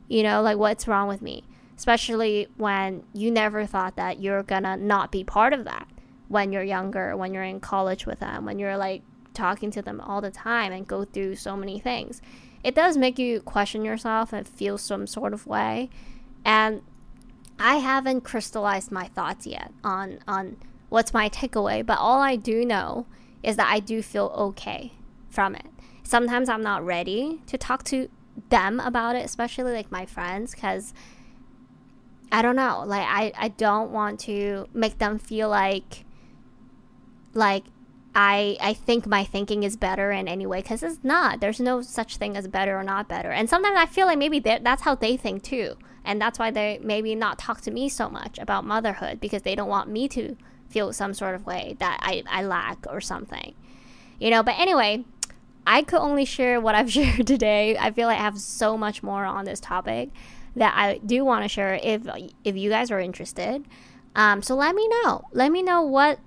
You 0.08 0.22
know, 0.22 0.42
like, 0.42 0.58
what's 0.58 0.86
wrong 0.86 1.08
with 1.08 1.22
me? 1.22 1.44
especially 1.76 2.46
when 2.56 3.02
you 3.12 3.30
never 3.30 3.66
thought 3.66 3.96
that 3.96 4.20
you're 4.20 4.42
gonna 4.42 4.76
not 4.76 5.10
be 5.10 5.24
part 5.24 5.52
of 5.52 5.64
that 5.64 5.88
when 6.28 6.52
you're 6.52 6.62
younger, 6.62 7.16
when 7.16 7.34
you're 7.34 7.42
in 7.42 7.60
college 7.60 8.06
with 8.06 8.20
them, 8.20 8.44
when 8.44 8.58
you're 8.58 8.76
like 8.76 9.02
talking 9.34 9.70
to 9.72 9.82
them 9.82 10.00
all 10.00 10.20
the 10.20 10.30
time 10.30 10.72
and 10.72 10.86
go 10.86 11.04
through 11.04 11.36
so 11.36 11.56
many 11.56 11.78
things. 11.78 12.22
It 12.62 12.74
does 12.74 12.96
make 12.96 13.18
you 13.18 13.40
question 13.40 13.84
yourself 13.84 14.32
and 14.32 14.48
feel 14.48 14.78
some 14.78 15.06
sort 15.06 15.34
of 15.34 15.46
way. 15.46 15.90
And 16.44 16.82
I 17.58 17.76
haven't 17.76 18.22
crystallized 18.22 18.90
my 18.90 19.08
thoughts 19.08 19.46
yet 19.46 19.72
on 19.82 20.18
on 20.26 20.56
what's 20.88 21.12
my 21.12 21.28
takeaway, 21.28 21.84
but 21.84 21.98
all 21.98 22.20
I 22.20 22.36
do 22.36 22.64
know 22.64 23.06
is 23.42 23.56
that 23.56 23.70
I 23.70 23.80
do 23.80 24.02
feel 24.02 24.32
okay 24.36 24.92
from 25.28 25.54
it. 25.54 25.66
Sometimes 26.02 26.48
I'm 26.48 26.62
not 26.62 26.84
ready 26.84 27.42
to 27.46 27.58
talk 27.58 27.82
to 27.84 28.08
them 28.48 28.80
about 28.80 29.16
it, 29.16 29.24
especially 29.24 29.72
like 29.72 29.90
my 29.90 30.06
friends, 30.06 30.54
because 30.54 30.94
I 32.32 32.42
don't 32.42 32.56
know. 32.56 32.84
Like 32.86 33.06
I, 33.06 33.32
I 33.36 33.48
don't 33.48 33.90
want 33.90 34.20
to 34.20 34.68
make 34.72 34.98
them 34.98 35.18
feel 35.18 35.48
like 35.48 36.04
like 37.34 37.64
I 38.14 38.56
I 38.60 38.74
think 38.74 39.06
my 39.06 39.24
thinking 39.24 39.62
is 39.64 39.76
better 39.76 40.12
in 40.12 40.28
any 40.28 40.46
way 40.46 40.62
because 40.62 40.82
it's 40.82 41.02
not. 41.02 41.40
There's 41.40 41.60
no 41.60 41.82
such 41.82 42.16
thing 42.16 42.36
as 42.36 42.46
better 42.46 42.78
or 42.78 42.84
not 42.84 43.08
better. 43.08 43.30
And 43.30 43.48
sometimes 43.48 43.76
I 43.76 43.86
feel 43.86 44.06
like 44.06 44.18
maybe 44.18 44.38
that's 44.38 44.82
how 44.82 44.94
they 44.94 45.16
think 45.16 45.42
too, 45.42 45.76
and 46.04 46.20
that's 46.20 46.38
why 46.38 46.50
they 46.50 46.78
maybe 46.82 47.14
not 47.14 47.38
talk 47.38 47.60
to 47.62 47.70
me 47.70 47.88
so 47.88 48.08
much 48.08 48.38
about 48.38 48.64
motherhood 48.64 49.20
because 49.20 49.42
they 49.42 49.54
don't 49.54 49.68
want 49.68 49.88
me 49.88 50.08
to 50.08 50.36
feel 50.68 50.92
some 50.92 51.14
sort 51.14 51.34
of 51.34 51.46
way 51.46 51.76
that 51.80 51.98
I 52.02 52.22
I 52.28 52.44
lack 52.44 52.86
or 52.88 53.00
something, 53.00 53.54
you 54.20 54.30
know. 54.30 54.42
But 54.42 54.58
anyway, 54.58 55.04
I 55.66 55.82
could 55.82 56.00
only 56.00 56.24
share 56.24 56.60
what 56.60 56.74
I've 56.74 56.92
shared 56.98 57.26
today. 57.26 57.76
I 57.76 57.90
feel 57.90 58.06
like 58.06 58.18
I 58.18 58.22
have 58.22 58.38
so 58.38 58.78
much 58.78 59.02
more 59.02 59.24
on 59.24 59.44
this 59.44 59.60
topic 59.60 60.10
that 60.56 60.72
I 60.76 60.98
do 61.04 61.24
want 61.24 61.44
to 61.44 61.48
share 61.48 61.80
if 61.82 62.02
if 62.44 62.56
you 62.56 62.70
guys 62.70 62.92
are 62.92 63.00
interested. 63.00 63.64
Um, 64.16 64.42
so 64.42 64.54
let 64.54 64.76
me 64.76 64.86
know. 64.86 65.24
Let 65.32 65.50
me 65.50 65.62
know 65.62 65.82
what 65.82 66.20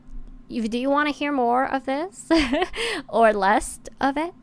if 0.50 0.70
do 0.70 0.78
you 0.78 0.90
want 0.90 1.08
to 1.10 1.14
hear 1.14 1.32
more 1.32 1.66
of 1.66 1.86
this 1.86 2.30
or 3.10 3.34
less 3.34 3.80
of 4.00 4.18
it 4.18 4.34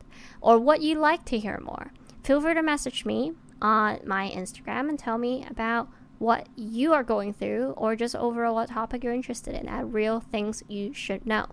or 0.45 0.59
what 0.59 0.81
you'd 0.81 0.99
like 0.99 1.25
to 1.25 1.39
hear 1.39 1.59
more. 1.59 1.91
Feel 2.23 2.39
free 2.39 2.53
to 2.53 2.61
message 2.61 3.03
me 3.03 3.33
on 3.61 3.99
my 4.05 4.29
Instagram 4.29 4.89
and 4.89 4.99
tell 4.99 5.17
me 5.17 5.45
about 5.49 5.89
what 6.19 6.47
you 6.55 6.93
are 6.93 7.03
going 7.03 7.33
through 7.33 7.73
or 7.77 7.95
just 7.95 8.15
overall 8.15 8.55
what 8.55 8.69
topic 8.69 9.03
you're 9.03 9.13
interested 9.13 9.55
in 9.55 9.67
at 9.67 9.91
real 9.91 10.19
things 10.19 10.63
you 10.67 10.93
should 10.93 11.25
know. 11.25 11.47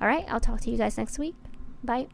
All 0.00 0.08
right, 0.08 0.24
I'll 0.28 0.40
talk 0.40 0.60
to 0.62 0.70
you 0.70 0.76
guys 0.76 0.96
next 0.96 1.18
week. 1.18 1.34
Bye. 1.82 2.08